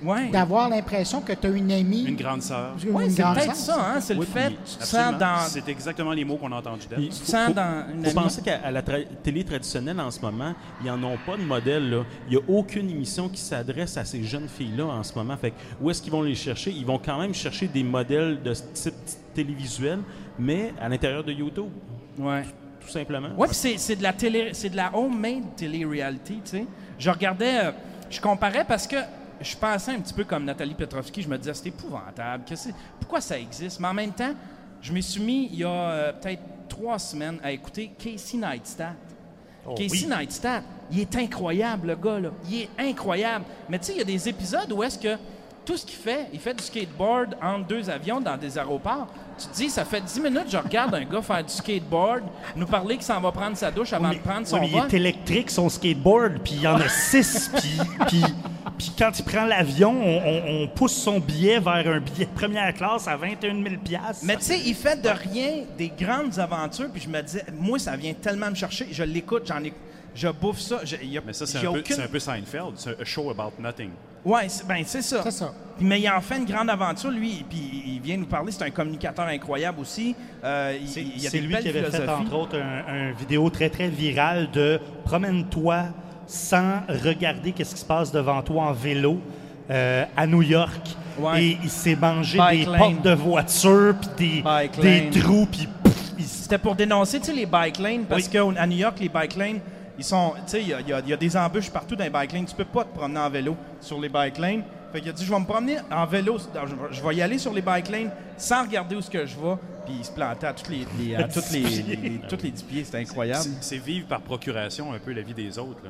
[0.02, 0.30] Ouais.
[0.30, 2.04] d'avoir l'impression que tu as une amie.
[2.06, 2.76] Une grande sœur.
[2.88, 5.18] Ouais, c'est peut-être ça, hein, c'est le Oui, fait, sens absolument.
[5.20, 7.10] dans, C'est exactement les mots qu'on a entendus d'elle.
[7.10, 11.04] tu sens dans amie- penser qu'à la tra- télé traditionnelle en ce moment, ils n'en
[11.04, 11.90] ont pas de modèle.
[11.90, 12.04] là.
[12.30, 15.36] Il n'y a aucune émission qui s'adresse à ces jeunes filles-là en ce moment.
[15.38, 16.72] Fait que où est-ce qu'ils vont les chercher?
[16.72, 18.94] Ils vont quand même chercher des modèles de ce type
[19.34, 20.00] télévisuel,
[20.38, 21.70] mais à l'intérieur de YouTube,
[22.18, 22.44] Ouais.
[22.82, 23.30] tout simplement.
[23.38, 26.66] Ouais, puis c'est, c'est de la télé, c'est de la homemade télé-reality, tu sais.
[26.98, 27.72] Je regardais, euh,
[28.10, 28.98] je comparais parce que
[29.42, 32.44] je pensais un petit peu comme Nathalie Petrovski, je me disais c'est épouvantable,
[33.00, 34.34] pourquoi ça existe, mais en même temps,
[34.82, 38.94] je me suis mis il y a euh, peut-être trois semaines à écouter Casey Neistat.
[39.66, 40.16] Oh, Casey oui.
[40.18, 43.46] Neistat, il est incroyable le gars là, il est incroyable.
[43.68, 45.18] Mais tu sais, il y a des épisodes où est-ce que
[45.66, 49.08] tout ce qu'il fait, il fait du skateboard entre deux avions dans des aéroports.
[49.38, 52.24] Tu te dis, ça fait 10 minutes je regarde un gars faire du skateboard,
[52.56, 54.70] nous parler qu'il s'en va prendre sa douche avant Oui, de prendre oui, son mais
[54.70, 57.52] il est électrique, son skateboard, puis il y en a six.
[58.08, 58.22] puis
[59.00, 62.74] quand il prend l'avion, on, on- on pousse son billet vers un billet de première
[62.74, 63.66] classe à 21 000
[64.24, 67.80] Mais tu sais, il fait de rien des grandes aventures, puis je me disais, moi,
[67.80, 69.74] ça vient tellement me chercher, je l'écoute, j'en ai,
[70.14, 70.82] je bouffe ça.
[70.84, 72.74] je- il y a- Mais ça, c'est un, peu- aucune- c'est un peu Seinfeld.
[72.76, 73.90] C'est un show about nothing.
[74.26, 75.22] Ouais, ben c'est ça.
[75.24, 75.54] C'est ça.
[75.80, 78.52] Mais il en fait une grande aventure, lui, puis il vient nous parler.
[78.52, 80.14] C'est un communicateur incroyable aussi.
[80.44, 84.78] Euh, C'est lui qui avait fait, entre autres, un, un vidéo très, très virale de
[85.06, 85.86] promène-toi
[86.30, 89.20] sans regarder qu'est-ce qui se passe devant toi en vélo
[89.72, 90.96] euh, à New York.
[91.20, 91.44] Ouais.
[91.44, 92.78] Et il s'est mangé Bike des lane.
[92.80, 94.44] portes de voiture, puis
[94.82, 95.68] des, des trous, puis
[96.20, 99.60] C'était pour dénoncer, les bike lanes, parce qu'à New York, les bike lanes,
[99.98, 102.04] ils sont, tu sais, il y y, a- il y a des embûches partout dans
[102.04, 102.46] les bike lanes.
[102.46, 104.64] Tu peux pas te promener en vélo sur les bike lanes.
[104.94, 107.22] Fait qu'il a dit, je vais me promener en vélo, je vais- je vais y
[107.22, 109.56] aller sur les bike lanes sans regarder où ce que je vais.
[109.86, 112.84] Puis il se plantait à tous les, les- à toutes les, toutes les 10 pieds,
[112.86, 113.42] c'était incroyable.
[113.44, 115.82] C'est- C'est vivre par procuration un peu la vie des autres.
[115.84, 115.90] là.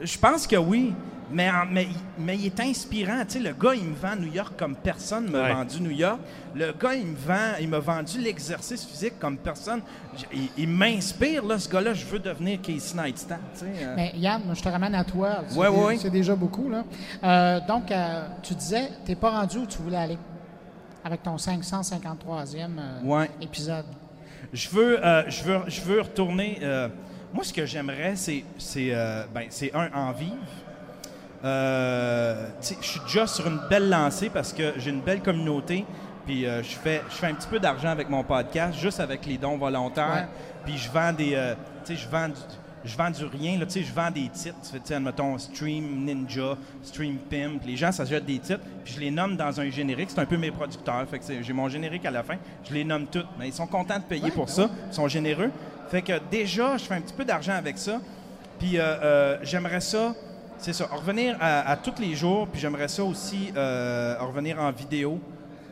[0.00, 0.92] Je pense que oui,
[1.30, 1.86] mais, mais,
[2.18, 3.22] mais il est inspirant.
[3.26, 5.52] Tu sais, le gars, il me vend New York comme personne m'a Ouais.
[5.54, 6.18] vendu New York.
[6.54, 9.80] Le gars, il me vend, il m'a vendu l'exercice physique comme personne.
[10.32, 11.94] Il, il m'inspire, là, ce gars-là.
[11.94, 13.38] Je veux devenir Casey Neistat.
[13.54, 13.94] tu sais, euh.
[13.96, 15.38] Mais Yann, moi, je te ramène à toi.
[15.48, 15.96] C'est Ouais, ouais.
[15.96, 16.68] C'est déjà beaucoup.
[16.68, 16.84] Là.
[17.22, 20.18] Euh, donc, euh, tu disais, tu n'es pas rendu où tu voulais aller
[21.04, 23.30] avec ton 553e euh, Ouais.
[23.40, 23.86] épisode.
[24.52, 26.58] Je veux, euh, je veux, je veux retourner.
[27.34, 30.36] Moi, ce que j'aimerais, c'est, c'est, euh, ben, c'est un en vivre.
[31.44, 35.84] Euh, je suis déjà sur une belle lancée parce que j'ai une belle communauté.
[36.24, 39.26] Puis euh, je fais, je fais un petit peu d'argent avec mon podcast, juste avec
[39.26, 40.28] les dons volontaires.
[40.64, 42.40] Puis je vends des, euh, tu sais, je vends du,
[42.84, 43.58] je vends du rien.
[43.58, 44.56] Là, tu sais, je vends des titres.
[44.62, 47.62] Tu sais, admettons Stream Ninja, Stream Pimp.
[47.66, 50.10] Les gens s'achètent des titres, puis je les nomme dans un générique.
[50.10, 51.06] C'est un peu mes producteurs.
[51.10, 52.36] Fait que j'ai mon générique à la fin.
[52.66, 53.26] Je les nomme toutes.
[53.38, 54.70] Mais ils sont contents de payer pour ça.
[54.90, 55.50] Ils sont généreux.
[55.88, 58.00] Fait que déjà, je fais un petit peu d'argent avec ça.
[58.58, 60.14] Puis euh, euh, j'aimerais ça,
[60.58, 62.48] c'est ça, revenir à, tous les jours.
[62.48, 65.20] Puis j'aimerais ça aussi euh, revenir en vidéo,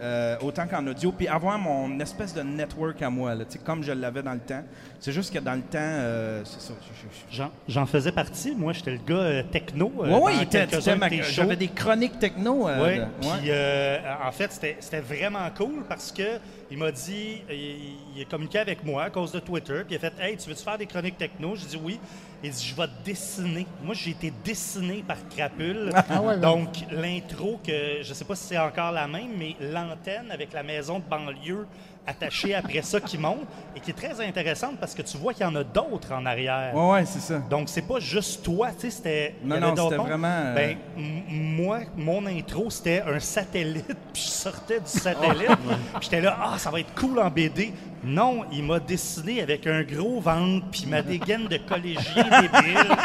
[0.00, 1.12] euh, autant qu'en audio.
[1.12, 4.62] Puis avoir mon espèce de network à moi, là, comme je l'avais dans le temps.
[5.04, 6.74] C'est juste que dans le temps, euh, c'est ça.
[6.80, 8.54] je- je- je- J'en- J'en faisais partie.
[8.54, 9.92] Moi, j'étais le gars euh, techno.
[10.00, 11.32] euh, il était- ma- tes shows.
[11.32, 12.68] j'avais des chroniques techno.
[12.68, 13.36] euh, de- puis ouais.
[13.48, 16.38] euh, en fait, c'était c'était vraiment cool parce que
[16.70, 19.96] Il m'a dit, il, il a communiqué avec moi à cause de Twitter, puis il
[19.96, 21.54] a fait Hey, tu veux-tu faire des chroniques techno?
[21.54, 22.00] J'ai dit oui.
[22.42, 23.66] Il dit Je vais te dessiner.
[23.82, 25.90] Moi, j'ai été dessiné par Crapule.
[25.94, 26.38] Ah ouais, ouais.
[26.38, 30.62] Donc, l'intro, que je sais pas si c'est encore la même, mais l'antenne avec la
[30.62, 31.66] maison de banlieue
[32.06, 35.42] attachée après ça qui monte, et qui est très intéressante parce que tu vois qu'il
[35.42, 36.74] y en a d'autres en arrière.
[36.74, 37.38] Ouais, ouais, c'est ça.
[37.38, 39.34] Donc, c'est pas juste toi, tu sais, c'était.
[39.44, 44.80] Non, non, c'était vraiment, euh, Ben, moi, mon intro, c'était un satellite, puis je sortais
[44.80, 47.72] du satellite, puis j'étais là, ah, ça va être cool en BD.
[48.04, 52.96] Non, il m'a dessiné avec un gros ventre, puis ma dégaine de collégien débile.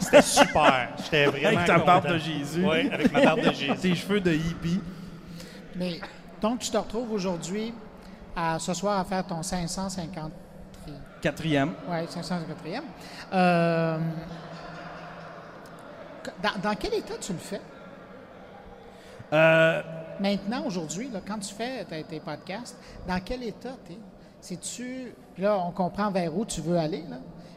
[0.00, 0.88] C'était super.
[1.04, 1.48] J'étais vraiment.
[1.48, 1.86] Avec ta content.
[1.86, 2.64] barbe de Jésus.
[2.64, 3.76] Oui, avec ma barbe de Jésus.
[3.80, 4.80] Tes cheveux de hippie.
[5.76, 6.00] Mais
[6.40, 7.74] donc, tu te retrouves aujourd'hui,
[8.36, 10.32] à, ce soir, à faire ton 550.
[11.20, 11.72] Quatrième.
[11.88, 12.82] Oui, 554e.
[13.32, 13.98] Euh,
[16.42, 17.60] dans, dans quel état tu le fais?
[19.32, 19.82] Euh,
[20.20, 22.76] Maintenant, aujourd'hui, là, quand tu fais tes, tes podcasts,
[23.08, 23.98] dans quel état tu es?
[24.40, 25.14] C'est-tu.
[25.38, 27.16] Là, on comprend vers où tu veux aller, là,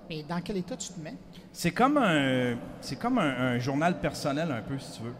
[0.09, 1.15] mais dans quel état tu te mets?
[1.51, 5.13] c'est comme un, c'est comme un, un journal personnel un peu, si tu veux.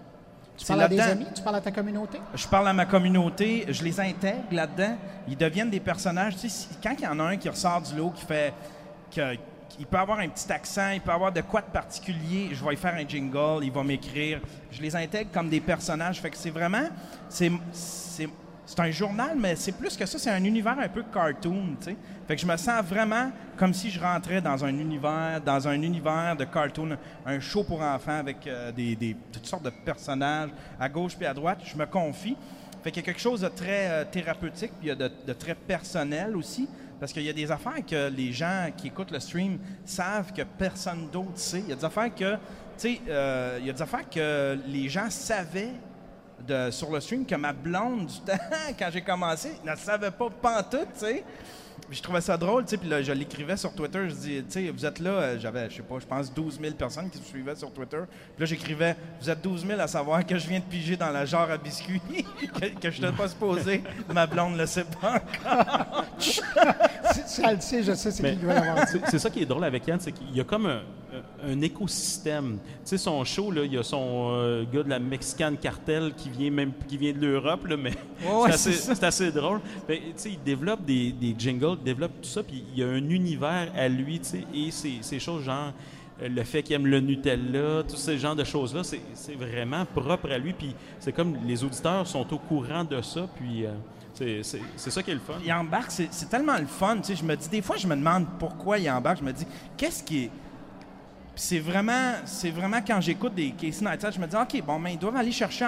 [0.58, 1.28] Tu parles à des amis?
[1.36, 2.20] Tu parles à ta communauté?
[2.34, 4.96] Je parle à ma communauté, je les intègre là-dedans.
[5.28, 6.36] Ils deviennent des personnages.
[6.38, 8.54] Tu sais, quand il y en a un qui ressort du lot, qui fait.
[9.14, 9.36] que-
[9.78, 12.50] il peut avoir un petit accent, il peut avoir de quoi de particulier.
[12.54, 14.40] Je vais lui faire un jingle, il va m'écrire.
[14.72, 16.22] Je les intègre comme des personnages.
[16.22, 16.88] Fait que c'est vraiment.
[17.28, 17.52] C'est,
[18.66, 20.18] c'est, un journal, mais c'est plus que ça.
[20.18, 21.96] C'est un univers un peu cartoon, tu sais.
[22.28, 25.82] Fait que je me sens vraiment comme si je rentrais dans un univers, dans un
[25.82, 30.50] univers de cartoon, un show pour enfants avec euh, des, toutes sortes de personnages
[30.80, 31.60] à gauche puis à droite.
[31.64, 32.36] Je me confie.
[32.84, 35.10] Fait qu'il y a quelque chose de très euh, thérapeutique, puis il y a de,
[35.26, 36.68] de très personnel aussi,
[37.00, 40.44] parce qu'il y a des affaires que les gens qui écoutent le stream savent que
[40.44, 41.60] personne d'autre sait.
[41.60, 42.38] Il y a des affaires que, tu
[42.78, 45.74] sais, euh, il y a des affaires que les gens savaient
[46.48, 48.34] de, sur le stream que ma blonde du temps,
[48.80, 51.24] quand j'ai commencé, ne savait pas pantoute, tu sais.
[51.92, 54.46] Je trouvais ça drôle, tu sais, puis là, je l'écrivais sur Twitter, je dis, tu
[54.50, 57.20] sais, vous êtes là, euh, j'avais, je sais pas, je pense 12 000 personnes qui
[57.20, 58.00] me suivaient sur Twitter.
[58.08, 61.12] Puis là, j'écrivais, vous êtes 12 000 à savoir que je viens de piger dans
[61.12, 62.02] la jarre à biscuits,
[62.60, 66.06] que, que je n'étais pas supposé, ma blonde le sait pas encore.
[67.28, 68.40] Ça le sait, je sais, c'est qui.
[69.10, 70.82] C'est ça qui est drôle avec Yann, c'est qu'il y a comme un,
[71.44, 72.58] un écosystème.
[72.64, 76.14] Tu sais, son show, là, il y a son euh, gars de la Mexican Cartel
[76.16, 77.92] qui vient même qui vient de l'Europe, là, mais
[78.26, 79.60] ouais, c'est assez, assez drôle.
[79.88, 82.84] Mais, tu sais, il développe des, des jingles, il développe tout ça, puis il y
[82.84, 85.72] a un univers à lui, tu sais, et ces, choses genre
[86.22, 90.32] euh, le fait qu'il aime le Nutella, tous ces genres de choses-là, c'est vraiment propre
[90.32, 93.72] à lui, puis c'est comme les auditeurs sont au courant de ça, puis euh,
[94.14, 95.34] c'est- ça qui est le fun.
[95.46, 97.96] Il embarque, c'est tellement le fun, tu sais, je me dis, des fois, je me
[97.96, 99.46] demande pourquoi il embarque, je me dis,
[99.78, 100.32] qu'est-ce qui est...
[101.36, 104.94] c'est vraiment, c'est vraiment quand j'écoute des Casey Neistat, je me dis, OK, bon, mais
[104.94, 105.68] ils doivent aller chercher,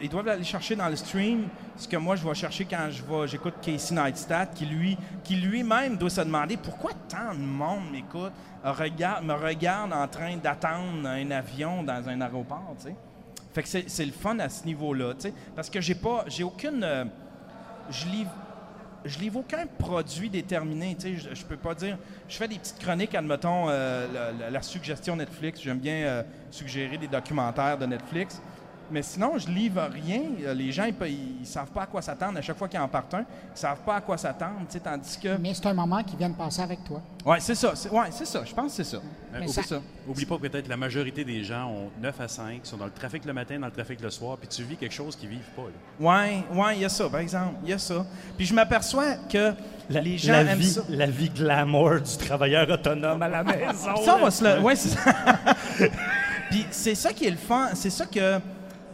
[0.00, 3.02] ils- doivent aller chercher dans le stream ce que moi je vais chercher quand je
[3.02, 7.90] vais, j'écoute Casey Neistat, qui lui, qui lui-même doit se demander pourquoi tant de monde
[7.90, 12.94] m'écoute, regarde, me regarde en train d'attendre un avion dans un aéroport, tu sais.
[13.52, 16.44] Fait que c'est, le fun à ce niveau-là, tu sais, parce que j'ai pas, j'ai
[16.44, 17.04] aucune, euh,
[17.90, 18.06] je
[19.04, 20.94] je livre aucun produit déterminé.
[20.94, 21.96] Tu sais, je, peux pas dire.
[22.28, 24.06] Je fais des petites chroniques, admettons, euh,
[24.50, 25.60] la suggestion Netflix.
[25.62, 28.40] J'aime bien euh, suggérer des documentaires de Netflix.
[28.90, 30.20] Mais sinon, je livre rien.
[30.44, 30.94] Euh, Les gens, ils,
[31.40, 32.38] ils savent pas à quoi s'attendre.
[32.38, 33.26] À chaque fois qu'ils en partent un, ils
[33.58, 34.60] savent pas à quoi s'attendre.
[34.66, 35.36] tu sais, Tandis que.
[35.36, 37.00] Mais c'est un moment qui vient de passer avec toi.
[37.24, 37.74] Ouais, c'est ça.
[37.74, 38.42] c'est- Ouais, c'est ça.
[38.44, 38.96] Je pense que c'est ça.
[38.96, 39.00] Euh,
[39.32, 39.80] Mais oublie, ça- ça.
[40.08, 43.24] oublie pas peut-être la majorité des gens ont 9 à 5, sont dans le trafic
[43.24, 45.62] le matin, dans le trafic le soir, puis tu vis quelque chose qu'ils vivent pas.
[46.00, 46.42] ouais,
[46.76, 47.54] il y a ça, par exemple.
[47.62, 48.04] Il y a ça.
[48.36, 49.52] Puis je m'aperçois que
[49.88, 50.82] La, les gens la aiment vie, ça.
[50.88, 53.96] la vie glamour du travailleur autonome à la maison.
[54.04, 54.60] Ça, on va se le.
[54.62, 55.14] Ouais, c'est ça.
[56.50, 57.68] Puis c'est ça qui est le fun.
[57.74, 58.38] C'est ça que.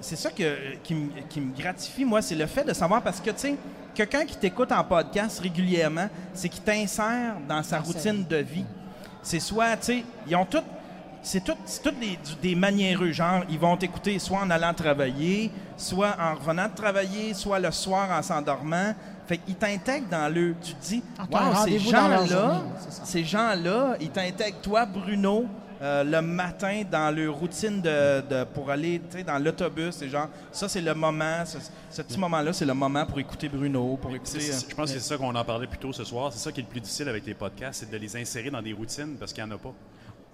[0.01, 3.21] C'est ça que, qui, me, qui me gratifie, moi, c'est le fait de savoir parce
[3.21, 3.57] que, tu sais,
[3.95, 8.65] quelqu'un qui t'écoute en podcast régulièrement, c'est qu'il t'insère dans sa routine de vie.
[9.23, 10.63] C'est soit, tu sais, ils ont tout.
[11.23, 11.57] C'est tout,
[12.01, 13.11] des, des maniéreux.
[13.11, 17.73] Genre, ils vont t'écouter soit en allant travailler, soit en revenant de travailler, soit le
[17.73, 18.95] soir en s'endormant.
[19.27, 20.55] Fait qu'ils t'intègrent dans le.
[20.63, 22.63] Tu te dis, wow, ces gens-là,
[23.03, 25.47] ces gens-là, ils t'intègrent, toi, Bruno,
[25.83, 29.95] euh, le matin dans leur routine de, de- pour aller tu dans l'autobus.
[29.97, 31.59] C'est genre, ça, c'est le moment, ce,
[31.91, 34.39] ce petit moment-là, c'est le moment pour écouter Bruno, pour écouter.
[34.39, 36.33] Euh, Je pense que c'est ça qu'on en parlait plus tôt ce soir.
[36.33, 38.63] C'est ça qui est le plus difficile avec les podcasts, c'est de les insérer dans
[38.63, 39.73] des routines parce qu'il n'y en a pas.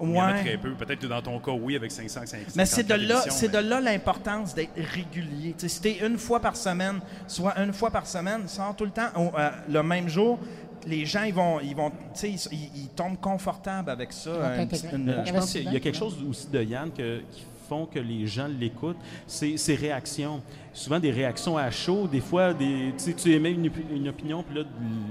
[0.00, 0.40] Il y en a ouais.
[0.42, 0.72] très peu.
[0.72, 4.52] Peut-être que dans ton cas, oui, avec 550 Mais c'est de là, de là l'importance
[4.52, 5.52] d'être régulier.
[5.56, 8.84] Tu sais, si t'es une fois par semaine, soit une fois par semaine, sors tout
[8.84, 10.40] le temps euh, le même jour.
[10.86, 14.30] Les gens, ils vont, ils vont, tu sais, ils, ils- ils tombent confortables avec ça.
[14.54, 17.44] un une- y Je pense qu'il y a quelque chose aussi de Yann que- qui
[17.68, 20.42] font que les gens l'écoutent, c'est ses réactions.
[20.74, 22.08] Souvent des réactions à chaud.
[22.10, 24.64] Des fois, des, tu sais, tu émets une, une opinion, puis là,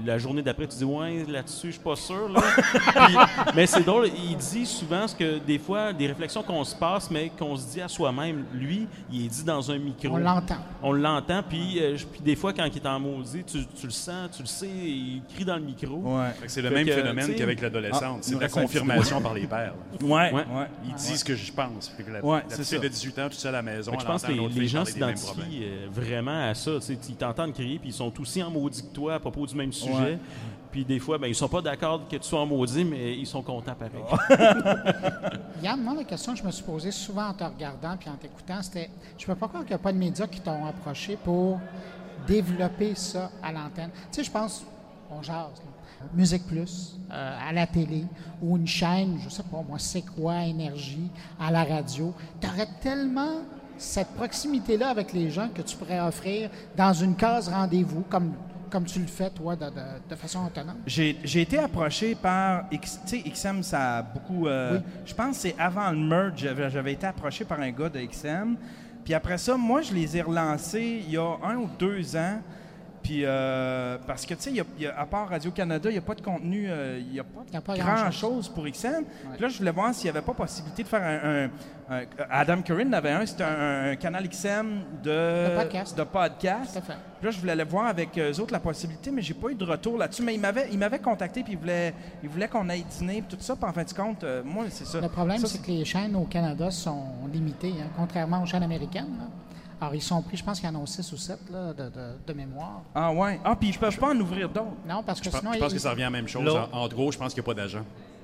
[0.04, 2.28] la journée d'après, tu dis Ouais, là-dessus, je suis pas sûr.
[2.28, 2.40] là.
[3.06, 3.16] Puis-
[3.54, 7.10] mais c'est drôle, il dit souvent ce que des fois, des réflexions qu'on se passe,
[7.10, 8.44] mais qu'on se dit à soi-même.
[8.52, 10.14] Lui, il est dit dans un micro.
[10.14, 10.56] On l'entend.
[10.82, 13.92] On l'entend, puis, euh, puis des fois, quand il est en maudit, tu, tu le
[13.92, 15.96] sens, tu le sais, il crie dans le micro.
[15.96, 16.30] Ouais.
[16.46, 18.18] C'est le Fait même que, phénomène qu'avec Ah, l'adolescente.
[18.26, 19.74] il c'est la confirmation par les pères.
[20.00, 20.32] Ouais, Ouais.
[20.32, 20.66] ouais.
[20.86, 21.88] Ils disent ce que je pense.
[21.96, 24.22] Fait que la, Ouais, la de 18 ans, toute seule à la maison, je pense
[24.22, 26.72] que les, les gens s'identifient euh, vraiment à ça.
[26.76, 29.46] tu sais, Ils t'entendent crier, puis ils sont aussi en maudit que toi à propos
[29.46, 29.92] du même sujet.
[29.92, 30.18] Ouais.
[30.70, 33.26] Puis des fois, ben, ils sont pas d'accord que tu sois en maudit, mais ils
[33.26, 34.02] sont contents pareil.
[35.62, 38.16] Yann, moi, la question que je me suis posée souvent en te regardant puis en
[38.16, 38.88] t'écoutant, c'était
[39.18, 41.60] je peux pas croire qu'il n'y a pas de médias qui t'ont approché pour
[42.26, 43.90] développer ça à l'antenne.
[44.10, 44.64] Tu sais, je pense,
[45.10, 45.72] on jase, là.
[46.14, 48.04] Musique Plus, euh, à la télé,
[48.40, 52.12] ou une chaîne, je sais pas moi, c'est quoi, Énergie, à la radio.
[52.40, 53.42] Tu aurais tellement
[53.82, 58.32] cette proximité-là avec les gens que tu pourrais offrir dans une case rendez-vous, comme,
[58.70, 59.70] comme tu le fais, toi, de, de-
[60.10, 60.76] de façon autonome?
[60.86, 62.64] J'ai été approché par.
[62.70, 64.46] X- Tu sais, XM, ça a beaucoup.
[64.46, 64.82] euh, Oui.
[65.04, 68.56] Je pense que c'est avant le merge, j'avais été approché par un gars de XM.
[69.04, 72.38] Puis après ça, moi, je les ai relancés il y a un ou deux ans.
[73.02, 75.88] Puis, euh, parce que, tu sais, il y a- il y a- à part Radio-Canada,
[75.90, 79.04] il n'y a pas de contenu, euh, il n'y a pas, grand-chose pour XM.
[79.32, 81.44] Puis là, je voulais voir s'il n'y avait pas possibilité de faire un.
[81.44, 81.50] un-
[81.90, 85.98] un- Adam Curran en avait un, c'était un, un canal XM de, De podcast.
[85.98, 86.72] de podcast.
[86.72, 86.92] Tout à fait.
[87.18, 89.54] Puis là, je voulais aller voir avec eux autres la possibilité, mais j'ai pas eu
[89.56, 90.22] de retour là-dessus.
[90.22, 91.92] Mais ils m'avaient, ils m'avaient contacté, puis ils voulaient,
[92.22, 93.56] ils voulaient qu'on aille dîner, puis tout ça.
[93.56, 95.00] Puis en fin de compte, euh, moi, c'est ça.
[95.00, 99.16] Le problème, c'est que les chaînes au Canada sont limitées, hein, contrairement aux chaînes américaines.
[99.18, 99.26] là.
[99.82, 101.82] Alors, ils sont pris, je pense qu'il y en a 6 ou 7 là, de,
[101.88, 102.82] de- de mémoire.
[102.94, 103.40] Ah ouais.
[103.44, 104.68] Ah, puis ils peuvent pas en ouvrir d'autres.
[104.88, 106.48] Non, parce que Je sinon, je pense que ça revient à la même chose.
[106.72, 107.82] En, en gros, je pense qu'il n'y a pas d'agent.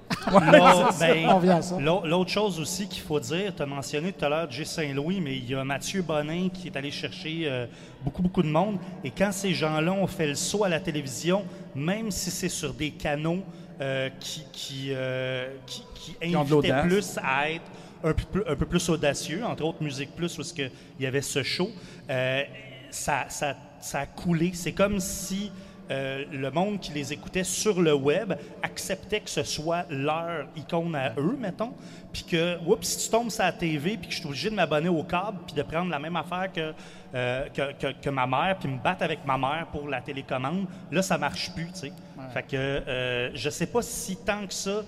[0.30, 4.64] L'autre- ben, L'autre chose aussi qu'il faut dire, tu as mentionné tout à l'heure J.
[4.64, 7.66] Saint-Louis, mais il y a Mathieu Bonin qui est allé chercher euh,
[8.04, 8.76] beaucoup, beaucoup de monde.
[9.02, 11.44] Et quand ces gens-là ont fait le saut à la télévision,
[11.74, 13.40] même si c'est sur des canaux
[13.80, 15.82] euh, qui, qui, euh, qui,
[16.20, 17.64] qui de invitaient plus à être
[18.05, 21.05] un peu, plus- un peu plus audacieux, entre autres Musique Plus, où est-ce que il
[21.05, 21.68] y avait ce show,
[22.11, 22.42] euh,
[22.90, 24.53] ça, ça, ça a coulé.
[24.55, 25.51] C'est comme si
[25.90, 30.94] euh, le monde qui les écoutait sur le web acceptait que ce soit leur icône
[30.94, 31.72] à eux, mettons,
[32.12, 34.55] puis que, oups, si tu tombes sur la TV, puis que je suis obligé de
[34.55, 36.74] m'abonner au câble, puis de prendre la même affaire que,
[37.14, 40.66] euh, que, que- que ma mère, puis me battre avec ma mère pour la télécommande,
[40.92, 41.92] là, ça marche plus, tu sais.
[42.34, 44.82] Fait que euh, je sais pas si tant que ça,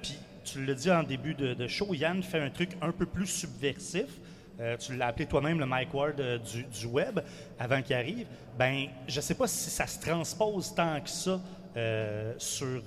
[0.00, 3.06] puis tu l'as dit en début de, de show, Yann fait un truc un peu
[3.06, 4.08] plus subversif.
[4.60, 7.20] Euh, tu l'as appelé toi-même le Mike Ward euh, du, du web
[7.58, 8.26] avant qu'il arrive.
[8.58, 11.40] Ben, je sais pas si ça se transpose tant que ça
[11.76, 12.82] euh, sur,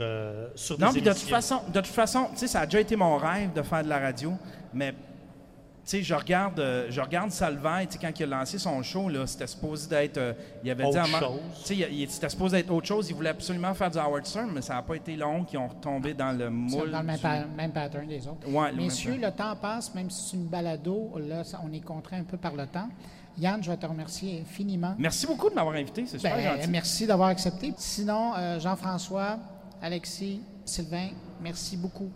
[0.56, 2.80] sur des Non, puis de toute façon, de toute façon, tu sais, ça a déjà
[2.80, 4.34] été mon rêve de faire de la radio,
[4.74, 4.94] mais
[5.86, 8.82] tu sais, je regarde, euh, je regarde Salvaille, tu sais, quand il a lancé son
[8.84, 11.40] show, là, c'était supposé d'être, euh, il avait dit Autre à ma- chose.
[11.60, 13.10] tu sais, il- il- c'était supposé être autre chose.
[13.10, 15.68] Il voulait absolument faire du Howard Stern, mais ça n'a pas été long qu'ils ont
[15.68, 16.92] retombé dans le C'est moule.
[16.92, 18.48] dans le même, du- pa- même pattern des autres.
[18.48, 21.72] Ouais, le même Messieurs, le temps passe, même si c'est une balado, là, ça- on
[21.74, 22.88] est contraint un peu par le temps.
[23.38, 24.94] Yann, je vais te remercier infiniment.
[24.98, 26.70] Merci beaucoup de m'avoir invité, c'est super Ben, gentil.
[26.70, 27.74] merci d'avoir accepté.
[27.78, 29.38] Sinon, euh, Jean-François,
[29.82, 31.10] Alexis, Sylvain,
[31.42, 32.10] merci beaucoup.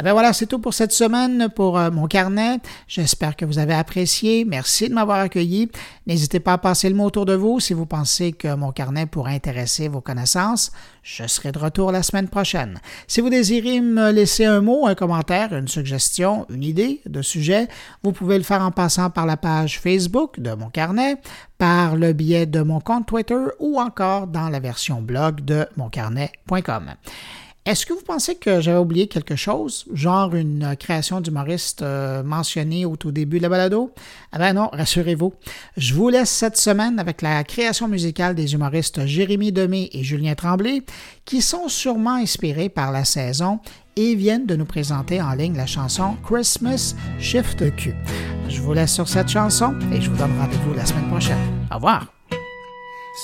[0.00, 2.58] Eh ben voilà, c'est tout pour cette semaine pour euh, mon carnet.
[2.88, 4.46] J'espère que vous avez apprécié.
[4.46, 5.70] Merci de m'avoir accueilli.
[6.06, 9.04] N'hésitez pas à passer le mot autour de vous si vous pensez que mon carnet
[9.04, 10.72] pourrait intéresser vos connaissances.
[11.02, 12.80] Je serai de retour la semaine prochaine.
[13.08, 17.68] Si vous désirez me laisser un mot, un commentaire, une suggestion, une idée de sujet,
[18.02, 21.16] vous pouvez le faire en passant par la page Facebook de mon carnet,
[21.58, 26.94] par le biais de mon compte Twitter ou encore dans la version blog de moncarnet.com.
[27.66, 32.22] Est-ce que vous pensez que j'avais oublié quelque chose, genre une euh, création d'humoriste euh,
[32.22, 33.92] mentionnée au tout début de la balado?
[34.32, 35.34] Ah ben non, rassurez-vous.
[35.76, 40.34] Je vous laisse cette semaine avec la création musicale des humoristes Jérémy Demé et Julien
[40.34, 40.82] Tremblay,
[41.26, 43.60] qui sont sûrement inspirés par la saison
[43.94, 47.94] et viennent de nous présenter en ligne la chanson Christmas Shift Q.
[48.48, 51.38] Je vous laisse sur cette chanson et je vous donne rendez-vous la semaine prochaine.
[51.70, 52.19] Au revoir.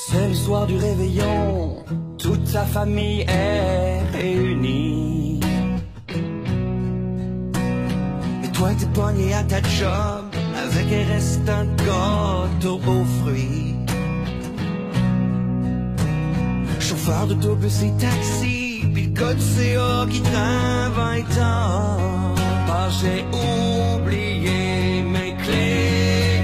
[0.04, 1.82] C'est le soir du réveillon,
[2.18, 5.40] toute sa famille est réunie.
[8.44, 10.24] Et toi t'es pogné à ta job
[10.54, 13.74] avec un restant de gâteau aux fruits.
[16.78, 22.34] Chauffeur d'autobus et taxi, puis le code CA qui traîne 20 ans.
[22.66, 26.35] Pas j'ai oublié mes clés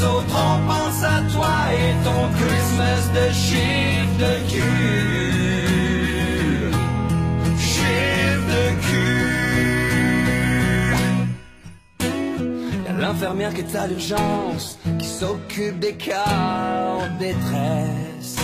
[0.00, 5.40] Nous autres, on pense à toi et ton Christmas de chiffre de cul.
[7.58, 9.20] Chiffre de cul.
[12.86, 18.36] Y'a l'infirmière qui est à l'urgence, qui s'occupe des cas en détresse.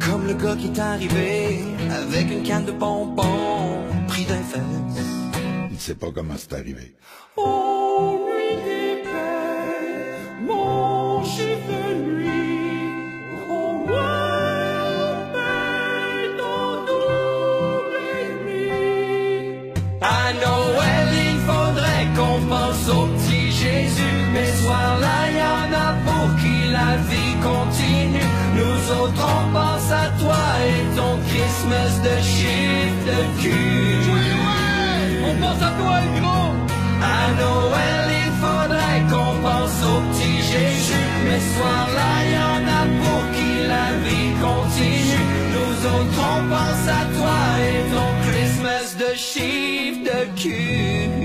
[0.00, 4.62] Comme le gars qui est arrivé avec une canne de bonbons pris d'un fesse.
[5.68, 6.96] Il ne sait pas comment c'est arrivé.
[7.36, 8.27] Oh,
[11.36, 12.90] de nuit.
[13.50, 13.94] Oh, ouais,
[15.34, 19.72] ben, dans toutes les nuits.
[20.00, 24.16] À Noël, il faudrait qu'on pense au petit Jésus.
[24.32, 28.30] Mais ce soir-là, y en a pour qui la vie continue.
[28.56, 33.78] Nous autres, on pense à toi et ton Christmas de chiffre de cul.
[35.28, 36.54] On pense à toi, le gros!
[37.00, 37.97] À Noël,
[41.38, 41.44] Jésus.
[41.44, 45.24] Mais ce soir-là, y en a pour qui la vie continue.
[45.54, 51.17] Nous autres, on pense à toi et ton Christmas de chiffre de cul.